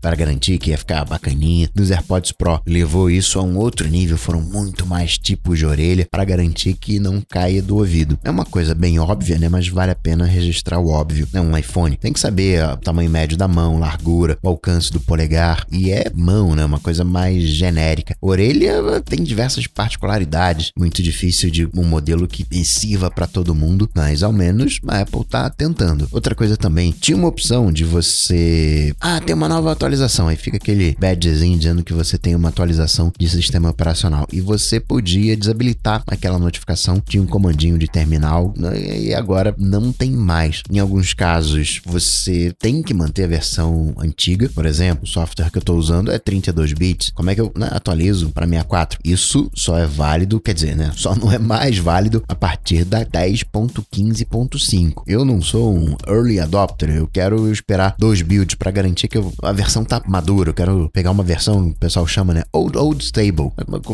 para 0.00 0.16
garantir 0.16 0.58
que 0.58 0.70
ia 0.70 0.78
ficar 0.78 1.04
bacaninha. 1.04 1.68
Dos 1.74 1.90
AirPods 1.90 2.32
Pro 2.32 2.60
levou 2.66 3.10
isso 3.10 3.38
a 3.38 3.42
um 3.42 3.56
outro 3.56 3.88
nível, 3.88 4.16
foram 4.16 4.40
muito 4.40 4.86
mais 4.86 5.18
tipos 5.18 5.58
de 5.58 5.66
orelha 5.66 6.06
para 6.10 6.24
garantir 6.24 6.74
que 6.74 6.98
não 6.98 7.20
caia 7.20 7.62
do 7.62 7.76
ouvido. 7.76 8.18
É 8.24 8.30
uma 8.30 8.44
coisa 8.44 8.74
bem 8.74 8.98
óbvia, 8.98 9.38
né? 9.38 9.48
Mas 9.48 9.68
vale 9.68 9.92
a 9.92 9.96
pena 9.96 10.24
registrar 10.24 10.78
o 10.78 10.88
óbvio. 10.88 11.28
É 11.32 11.40
um 11.40 11.56
iPhone. 11.56 11.96
Tem 11.96 12.12
que 12.12 12.20
saber 12.20 12.64
o 12.64 12.76
tamanho 12.76 13.10
médio 13.10 13.36
da 13.36 13.48
mão, 13.48 13.78
largura, 13.78 14.38
o 14.42 14.48
alcance 14.48 14.92
do 14.92 15.00
polegar. 15.00 15.66
E 15.70 15.90
é 15.90 16.10
mão, 16.14 16.54
né? 16.54 16.64
Uma 16.64 16.80
coisa 16.80 17.04
mais 17.04 17.42
genérica. 17.44 18.16
Orelha 18.20 19.00
tem 19.04 19.22
diversas 19.22 19.66
particularidades. 19.66 20.72
Muito 20.76 21.02
difícil 21.02 21.50
de 21.50 21.68
um 21.74 21.84
modelo 21.84 22.26
que 22.26 22.46
sirva 22.64 23.10
para 23.10 23.26
todo 23.26 23.54
mundo, 23.54 23.88
mas 23.94 24.22
ao 24.22 24.32
menos 24.32 24.80
a 24.86 25.00
Apple 25.00 25.24
tá 25.24 25.48
tentando. 25.50 26.08
Outra 26.12 26.34
coisa 26.34 26.56
também, 26.56 26.92
tinha 26.92 27.16
uma 27.16 27.28
opção 27.28 27.72
de 27.72 27.84
você. 27.84 28.92
Ah, 29.00 29.20
tem 29.20 29.34
uma 29.38 29.48
nova 29.48 29.70
atualização. 29.70 30.26
Aí 30.26 30.34
fica 30.36 30.56
aquele 30.56 30.96
badgezinho 30.98 31.56
dizendo 31.56 31.84
que 31.84 31.92
você 31.92 32.18
tem 32.18 32.34
uma 32.34 32.48
atualização 32.48 33.12
de 33.16 33.28
sistema 33.28 33.70
operacional. 33.70 34.26
E 34.32 34.40
você 34.40 34.80
podia 34.80 35.36
desabilitar 35.36 36.02
aquela 36.08 36.40
notificação. 36.40 37.00
Tinha 37.00 37.22
um 37.22 37.26
comandinho 37.26 37.78
de 37.78 37.86
terminal 37.86 38.52
e 38.74 39.14
agora 39.14 39.54
não 39.56 39.92
tem 39.92 40.10
mais. 40.10 40.64
Em 40.70 40.80
alguns 40.80 41.14
casos, 41.14 41.80
você 41.86 42.52
tem 42.58 42.82
que 42.82 42.92
manter 42.92 43.22
a 43.24 43.28
versão 43.28 43.94
antiga. 43.98 44.50
Por 44.52 44.66
exemplo, 44.66 45.04
o 45.04 45.06
software 45.06 45.50
que 45.50 45.58
eu 45.58 45.60
estou 45.60 45.78
usando 45.78 46.10
é 46.10 46.18
32 46.18 46.72
bits. 46.72 47.12
Como 47.14 47.30
é 47.30 47.36
que 47.36 47.40
eu 47.40 47.52
né, 47.56 47.68
atualizo 47.70 48.30
para 48.30 48.44
64? 48.44 48.98
Isso 49.04 49.48
só 49.54 49.78
é 49.78 49.86
válido, 49.86 50.40
quer 50.40 50.54
dizer, 50.54 50.76
né? 50.76 50.90
Só 50.96 51.14
não 51.14 51.30
é 51.30 51.38
mais 51.38 51.78
válido 51.78 52.24
a 52.26 52.34
partir 52.34 52.84
da 52.84 53.04
10.15.5. 53.04 55.04
Eu 55.06 55.24
não 55.24 55.40
sou 55.40 55.72
um 55.72 55.96
early 56.08 56.40
adopter, 56.40 56.90
eu 56.90 57.06
quero 57.06 57.52
esperar 57.52 57.94
dois 57.98 58.20
builds 58.20 58.56
para 58.56 58.72
garantir 58.72 59.06
que 59.06 59.16
eu, 59.16 59.27
a 59.42 59.52
versão 59.52 59.84
tá 59.84 60.02
madura. 60.06 60.50
Eu 60.50 60.54
quero 60.54 60.90
pegar 60.92 61.10
uma 61.10 61.22
versão, 61.22 61.68
o 61.68 61.74
pessoal 61.74 62.06
chama, 62.06 62.34
né? 62.34 62.42
Old, 62.52 62.76
old 62.76 63.04
stable. 63.04 63.50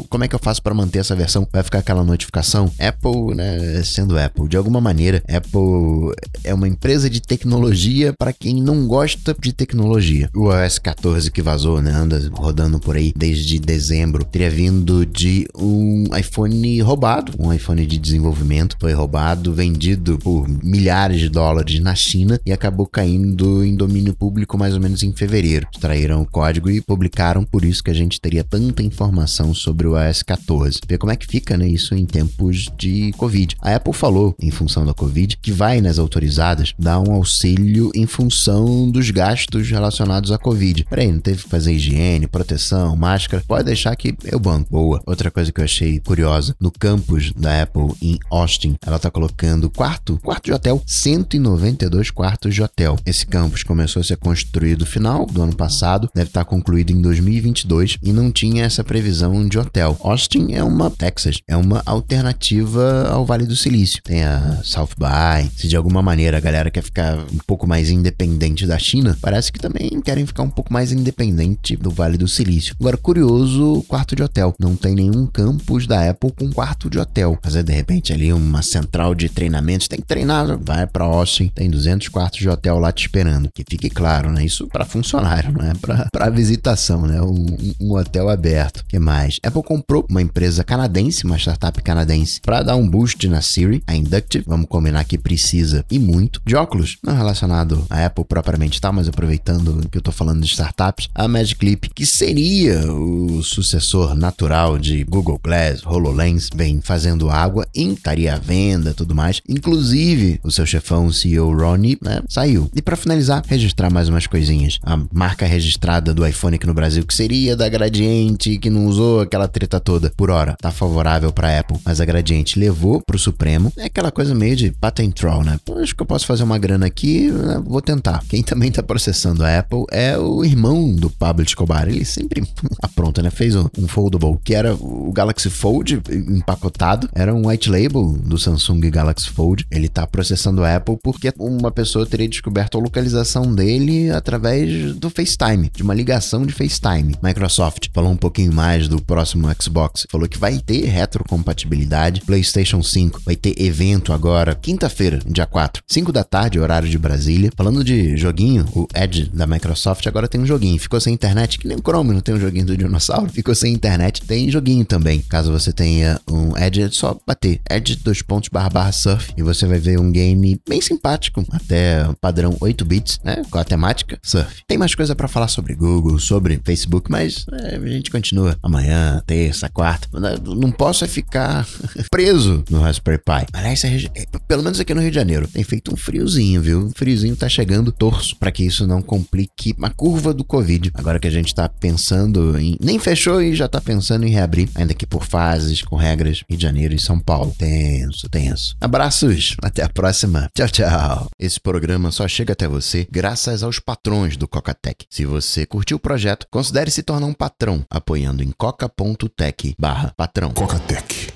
Como 0.08 0.24
é 0.24 0.28
que 0.28 0.34
eu 0.34 0.40
faço 0.40 0.62
para 0.62 0.74
manter 0.74 1.00
essa 1.00 1.14
versão? 1.14 1.46
Vai 1.52 1.62
ficar 1.62 1.78
aquela 1.78 2.04
notificação? 2.04 2.70
Apple, 2.78 3.34
né? 3.34 3.82
Sendo 3.84 4.18
Apple, 4.18 4.48
de 4.48 4.56
alguma 4.56 4.80
maneira, 4.80 5.22
Apple 5.28 6.14
é 6.42 6.52
uma 6.54 6.68
empresa 6.68 7.08
de 7.08 7.20
tecnologia 7.20 8.12
para 8.18 8.32
quem 8.32 8.62
não 8.62 8.86
gosta 8.86 9.34
de 9.40 9.52
tecnologia. 9.52 10.28
O 10.34 10.46
OS 10.48 10.78
14 10.78 11.30
que 11.30 11.42
vazou, 11.42 11.80
né? 11.80 11.92
Anda 11.92 12.20
rodando 12.32 12.78
por 12.78 12.96
aí 12.96 13.12
desde 13.16 13.58
dezembro, 13.58 14.24
teria 14.24 14.50
vindo 14.50 15.04
de 15.06 15.46
um 15.56 16.04
iPhone 16.16 16.80
roubado, 16.80 17.32
um 17.38 17.52
iPhone 17.52 17.84
de 17.86 17.98
desenvolvimento. 17.98 18.76
Foi 18.80 18.92
roubado, 18.92 19.52
vendido 19.52 20.18
por 20.18 20.48
milhares 20.62 21.20
de 21.20 21.28
dólares 21.28 21.80
na 21.80 21.94
China 21.94 22.40
e 22.44 22.52
acabou 22.52 22.86
caindo 22.86 23.64
em 23.64 23.74
domínio 23.74 24.14
público 24.14 24.58
mais 24.58 24.74
ou 24.74 24.80
menos 24.80 25.02
em 25.02 25.12
fevereiro. 25.12 25.23
Extraíram 25.72 26.22
o 26.22 26.26
código 26.26 26.70
e 26.70 26.80
publicaram, 26.80 27.44
por 27.44 27.64
isso 27.64 27.82
que 27.82 27.90
a 27.90 27.94
gente 27.94 28.20
teria 28.20 28.44
tanta 28.44 28.82
informação 28.82 29.52
sobre 29.52 29.86
o 29.86 29.98
iOS 29.98 30.22
14. 30.22 30.80
Ver 30.86 30.98
como 30.98 31.12
é 31.12 31.16
que 31.16 31.26
fica, 31.26 31.56
né, 31.56 31.66
isso 31.66 31.94
em 31.94 32.06
tempos 32.06 32.70
de 32.78 33.12
Covid. 33.12 33.56
A 33.60 33.74
Apple 33.74 33.92
falou, 33.92 34.34
em 34.40 34.50
função 34.50 34.86
da 34.86 34.94
Covid, 34.94 35.36
que 35.42 35.52
vai 35.52 35.80
nas 35.80 35.98
autorizadas 35.98 36.72
dar 36.78 37.00
um 37.00 37.12
auxílio 37.12 37.90
em 37.94 38.06
função 38.06 38.90
dos 38.90 39.10
gastos 39.10 39.68
relacionados 39.68 40.30
à 40.30 40.38
Covid. 40.38 40.84
Peraí, 40.88 41.10
não 41.10 41.20
teve 41.20 41.42
que 41.42 41.48
fazer 41.48 41.72
higiene, 41.72 42.26
proteção, 42.26 42.96
máscara? 42.96 43.42
Pode 43.46 43.64
deixar 43.64 43.94
que 43.96 44.14
eu 44.24 44.38
banco. 44.38 44.70
Boa. 44.70 45.02
Outra 45.06 45.30
coisa 45.30 45.50
que 45.50 45.60
eu 45.60 45.64
achei 45.64 46.00
curiosa, 46.00 46.54
no 46.60 46.70
campus 46.70 47.32
da 47.32 47.62
Apple 47.62 47.92
em 48.00 48.18
Austin, 48.30 48.76
ela 48.86 48.98
tá 48.98 49.10
colocando 49.10 49.68
quarto, 49.68 50.18
quarto 50.22 50.44
de 50.44 50.52
hotel, 50.52 50.82
192 50.86 52.10
quartos 52.10 52.54
de 52.54 52.62
hotel. 52.62 52.96
Esse 53.04 53.26
campus 53.26 53.62
começou 53.62 54.00
a 54.00 54.04
ser 54.04 54.16
construído 54.16 54.84
no 54.84 54.86
final 55.14 55.26
do 55.26 55.42
ano 55.42 55.54
passado, 55.54 56.10
deve 56.12 56.28
estar 56.28 56.44
concluído 56.44 56.90
em 56.90 57.00
2022 57.00 57.98
e 58.02 58.12
não 58.12 58.32
tinha 58.32 58.64
essa 58.64 58.82
previsão 58.82 59.46
de 59.46 59.58
hotel. 59.58 59.96
Austin 60.00 60.52
é 60.52 60.62
uma 60.62 60.90
Texas, 60.90 61.40
é 61.46 61.56
uma 61.56 61.82
alternativa 61.86 63.08
ao 63.08 63.24
Vale 63.24 63.46
do 63.46 63.54
Silício. 63.54 64.02
Tem 64.02 64.24
a 64.24 64.60
South 64.64 64.90
by, 64.98 65.48
se 65.56 65.68
de 65.68 65.76
alguma 65.76 66.02
maneira 66.02 66.38
a 66.38 66.40
galera 66.40 66.70
quer 66.70 66.82
ficar 66.82 67.16
um 67.18 67.38
pouco 67.46 67.66
mais 67.66 67.90
independente 67.90 68.66
da 68.66 68.78
China, 68.78 69.16
parece 69.20 69.52
que 69.52 69.60
também 69.60 70.00
querem 70.02 70.26
ficar 70.26 70.42
um 70.42 70.50
pouco 70.50 70.72
mais 70.72 70.90
independente 70.90 71.76
do 71.76 71.90
Vale 71.90 72.18
do 72.18 72.26
Silício. 72.26 72.74
Agora, 72.80 72.96
curioso, 72.96 73.84
quarto 73.86 74.16
de 74.16 74.22
hotel. 74.22 74.54
Não 74.58 74.74
tem 74.74 74.94
nenhum 74.94 75.26
campus 75.26 75.86
da 75.86 76.10
Apple 76.10 76.32
com 76.32 76.50
quarto 76.50 76.90
de 76.90 76.98
hotel. 76.98 77.38
É 77.54 77.62
de 77.62 77.72
repente 77.72 78.12
ali 78.12 78.32
uma 78.32 78.62
central 78.62 79.14
de 79.14 79.28
treinamentos, 79.28 79.86
tem 79.86 80.00
que 80.00 80.06
treinar, 80.06 80.58
vai 80.58 80.86
para 80.86 81.04
Austin, 81.04 81.48
tem 81.54 81.70
200 81.70 82.08
quartos 82.08 82.40
de 82.40 82.48
hotel 82.48 82.78
lá 82.78 82.90
te 82.90 83.06
esperando. 83.06 83.48
Que 83.54 83.64
fique 83.68 83.88
claro, 83.88 84.32
né? 84.32 84.44
Isso 84.44 84.66
para 84.66 84.84
funcionário, 85.04 85.52
não 85.52 85.64
é 85.64 85.72
para 86.10 86.30
visitação, 86.30 87.02
né? 87.06 87.20
Um, 87.20 87.46
um 87.80 87.92
hotel 87.94 88.28
aberto. 88.28 88.84
que 88.88 88.98
mais? 88.98 89.38
Apple 89.42 89.62
comprou 89.62 90.06
uma 90.08 90.22
empresa 90.22 90.64
canadense, 90.64 91.24
uma 91.24 91.38
startup 91.38 91.80
canadense, 91.82 92.40
para 92.40 92.62
dar 92.62 92.76
um 92.76 92.88
boost 92.88 93.28
na 93.28 93.42
Siri, 93.42 93.82
a 93.86 93.94
Inductive, 93.94 94.44
vamos 94.46 94.66
combinar 94.66 95.04
que 95.04 95.18
precisa 95.18 95.84
e 95.90 95.98
muito, 95.98 96.40
de 96.44 96.56
óculos, 96.56 96.96
não 97.02 97.14
relacionado 97.14 97.86
à 97.90 98.06
Apple 98.06 98.24
propriamente 98.24 98.80
tal, 98.80 98.92
mas 98.92 99.08
aproveitando 99.08 99.86
que 99.90 99.98
eu 99.98 100.02
tô 100.02 100.10
falando 100.10 100.40
de 100.40 100.46
startups, 100.46 101.08
a 101.14 101.28
Magic 101.28 101.64
Leap, 101.64 101.84
que 101.94 102.06
seria 102.06 102.90
o 102.90 103.42
sucessor 103.42 104.14
natural 104.14 104.78
de 104.78 105.04
Google 105.04 105.40
Glass, 105.42 105.84
HoloLens, 105.84 106.48
bem, 106.54 106.80
fazendo 106.82 107.30
água, 107.30 107.66
estaria 107.74 108.34
à 108.34 108.38
venda 108.38 108.94
tudo 108.94 109.14
mais. 109.14 109.40
Inclusive, 109.48 110.40
o 110.42 110.50
seu 110.50 110.64
chefão, 110.64 111.06
o 111.06 111.12
CEO 111.12 111.54
Ronnie, 111.54 111.98
né, 112.02 112.22
saiu. 112.28 112.70
E 112.74 112.80
para 112.80 112.96
finalizar, 112.96 113.42
registrar 113.46 113.90
mais 113.90 114.08
umas 114.08 114.26
coisinhas. 114.26 114.78
A 114.84 114.98
marca 115.12 115.46
registrada 115.46 116.12
do 116.12 116.26
iPhone 116.26 116.56
aqui 116.56 116.66
no 116.66 116.74
Brasil, 116.74 117.04
que 117.04 117.14
seria 117.14 117.56
da 117.56 117.68
Gradiente, 117.68 118.58
que 118.58 118.70
não 118.70 118.86
usou 118.86 119.20
aquela 119.20 119.48
treta 119.48 119.80
toda, 119.80 120.12
por 120.16 120.30
hora, 120.30 120.56
tá 120.60 120.70
favorável 120.70 121.32
para 121.32 121.58
Apple, 121.58 121.78
mas 121.84 122.00
a 122.00 122.04
Gradiente 122.04 122.58
levou 122.58 123.00
pro 123.00 123.18
Supremo. 123.18 123.72
É 123.76 123.86
aquela 123.86 124.10
coisa 124.10 124.34
meio 124.34 124.56
de 124.56 124.70
patent 124.72 125.12
troll, 125.12 125.42
né? 125.42 125.58
Pô, 125.64 125.78
acho 125.78 125.94
que 125.94 126.02
eu 126.02 126.06
posso 126.06 126.26
fazer 126.26 126.42
uma 126.42 126.58
grana 126.58 126.86
aqui, 126.86 127.30
né? 127.30 127.62
vou 127.64 127.80
tentar. 127.80 128.22
Quem 128.28 128.42
também 128.42 128.70
tá 128.70 128.82
processando 128.82 129.44
a 129.44 129.58
Apple 129.58 129.84
é 129.90 130.18
o 130.18 130.44
irmão 130.44 130.94
do 130.94 131.08
Pablo 131.08 131.44
Escobar. 131.44 131.88
Ele 131.88 132.04
sempre 132.04 132.42
apronta, 132.82 133.22
né? 133.22 133.30
Fez 133.30 133.56
um, 133.56 133.66
um 133.78 133.88
foldable, 133.88 134.38
que 134.44 134.54
era 134.54 134.74
o 134.74 135.12
Galaxy 135.12 135.48
Fold 135.48 136.02
empacotado, 136.10 137.08
era 137.14 137.34
um 137.34 137.48
white 137.48 137.70
label 137.70 138.12
do 138.12 138.38
Samsung 138.38 138.80
Galaxy 138.90 139.30
Fold. 139.30 139.66
Ele 139.70 139.88
tá 139.88 140.06
processando 140.06 140.62
a 140.62 140.76
Apple 140.76 140.98
porque 141.02 141.32
uma 141.38 141.70
pessoa 141.70 142.06
teria 142.06 142.28
descoberto 142.28 142.76
a 142.76 142.80
localização 142.80 143.54
dele 143.54 144.10
através 144.10 144.73
do 144.94 145.10
FaceTime, 145.10 145.70
de 145.74 145.82
uma 145.82 145.94
ligação 145.94 146.44
de 146.44 146.52
FaceTime. 146.52 147.16
Microsoft 147.22 147.88
falou 147.92 148.10
um 148.10 148.16
pouquinho 148.16 148.52
mais 148.52 148.88
do 148.88 149.00
próximo 149.00 149.48
Xbox, 149.60 150.06
falou 150.10 150.28
que 150.28 150.38
vai 150.38 150.58
ter 150.58 150.84
retrocompatibilidade. 150.86 152.22
PlayStation 152.22 152.82
5 152.82 153.22
vai 153.24 153.36
ter 153.36 153.60
evento 153.60 154.12
agora, 154.12 154.54
quinta-feira, 154.54 155.20
dia 155.26 155.46
4, 155.46 155.82
5 155.86 156.12
da 156.12 156.24
tarde, 156.24 156.58
horário 156.58 156.88
de 156.88 156.98
Brasília. 156.98 157.50
Falando 157.56 157.84
de 157.84 158.16
joguinho, 158.16 158.66
o 158.74 158.86
Edge 158.94 159.30
da 159.32 159.46
Microsoft 159.46 160.06
agora 160.06 160.28
tem 160.28 160.40
um 160.40 160.46
joguinho. 160.46 160.78
Ficou 160.78 161.00
sem 161.00 161.14
internet, 161.14 161.58
que 161.58 161.68
nem 161.68 161.76
o 161.76 161.80
Chrome 161.80 162.12
não 162.12 162.20
tem 162.20 162.34
um 162.34 162.40
joguinho 162.40 162.66
do 162.66 162.76
dinossauro. 162.76 163.30
Ficou 163.30 163.54
sem 163.54 163.72
internet, 163.72 164.22
tem 164.22 164.50
joguinho 164.50 164.84
também. 164.84 165.20
Caso 165.28 165.52
você 165.52 165.72
tenha 165.72 166.20
um 166.28 166.56
Edge, 166.56 166.82
é 166.82 166.90
só 166.90 167.18
bater 167.26 167.60
Edge 167.70 167.96
dois 167.96 168.22
pontos 168.22 168.48
barra 168.48 168.70
barra 168.70 168.92
surf 168.92 169.32
e 169.36 169.42
você 169.42 169.66
vai 169.66 169.78
ver 169.78 169.98
um 169.98 170.10
game 170.10 170.60
bem 170.68 170.80
simpático, 170.80 171.44
até 171.50 172.04
padrão 172.20 172.56
8 172.60 172.84
bits, 172.84 173.20
né? 173.24 173.42
Com 173.50 173.58
a 173.58 173.64
temática 173.64 174.18
surf. 174.22 174.62
Tem 174.66 174.78
mais 174.78 174.94
coisa 174.94 175.14
para 175.14 175.28
falar 175.28 175.48
sobre 175.48 175.74
Google, 175.74 176.18
sobre 176.18 176.60
Facebook, 176.64 177.10
mas 177.10 177.44
é, 177.52 177.76
a 177.76 177.86
gente 177.86 178.10
continua 178.10 178.56
amanhã, 178.62 179.22
terça, 179.26 179.68
quarta. 179.68 180.08
Não 180.42 180.70
posso 180.72 181.04
é 181.04 181.08
ficar 181.08 181.66
preso 182.10 182.64
no 182.70 182.80
Raspberry 182.80 183.18
Pi. 183.18 183.46
Aliás, 183.52 183.84
é, 183.84 184.26
pelo 184.48 184.62
menos 184.62 184.80
aqui 184.80 184.94
no 184.94 185.00
Rio 185.00 185.10
de 185.10 185.16
Janeiro, 185.16 185.46
tem 185.46 185.62
feito 185.62 185.92
um 185.92 185.96
friozinho, 185.96 186.62
viu? 186.62 186.86
O 186.86 186.92
friozinho 186.96 187.36
tá 187.36 187.48
chegando, 187.48 187.92
torço 187.92 188.36
para 188.36 188.50
que 188.50 188.64
isso 188.64 188.86
não 188.86 189.02
complique 189.02 189.74
a 189.82 189.90
curva 189.90 190.32
do 190.32 190.44
Covid. 190.44 190.90
Agora 190.94 191.18
que 191.18 191.28
a 191.28 191.30
gente 191.30 191.54
tá 191.54 191.68
pensando 191.68 192.58
em. 192.58 192.76
Nem 192.80 192.98
fechou 192.98 193.42
e 193.42 193.54
já 193.54 193.68
tá 193.68 193.80
pensando 193.80 194.24
em 194.26 194.30
reabrir, 194.30 194.68
ainda 194.74 194.94
que 194.94 195.06
por 195.06 195.24
fases, 195.24 195.82
com 195.82 195.96
regras, 195.96 196.42
Rio 196.48 196.58
de 196.58 196.62
Janeiro 196.62 196.94
e 196.94 196.98
São 196.98 197.18
Paulo. 197.18 197.54
Tenso, 197.58 198.28
tenso. 198.28 198.76
Abraços, 198.80 199.56
até 199.62 199.82
a 199.82 199.88
próxima. 199.88 200.48
Tchau, 200.54 200.68
tchau. 200.68 201.28
Esse 201.38 201.60
programa 201.60 202.10
só 202.10 202.26
chega 202.26 202.54
até 202.54 202.66
você 202.66 203.06
graças 203.10 203.62
aos 203.62 203.78
patrões 203.78 204.36
do 204.36 204.48
Cocatec. 204.54 205.06
Se 205.10 205.26
você 205.26 205.66
curtiu 205.66 205.96
o 205.96 206.00
projeto, 206.00 206.46
considere 206.48 206.90
se 206.90 207.02
tornar 207.02 207.26
um 207.26 207.34
patrão 207.34 207.84
apoiando 207.90 208.40
em 208.40 208.52
coca.tech 208.52 209.74
barra 209.76 210.12
patrão. 210.16 210.52
Cocatec 210.52 211.33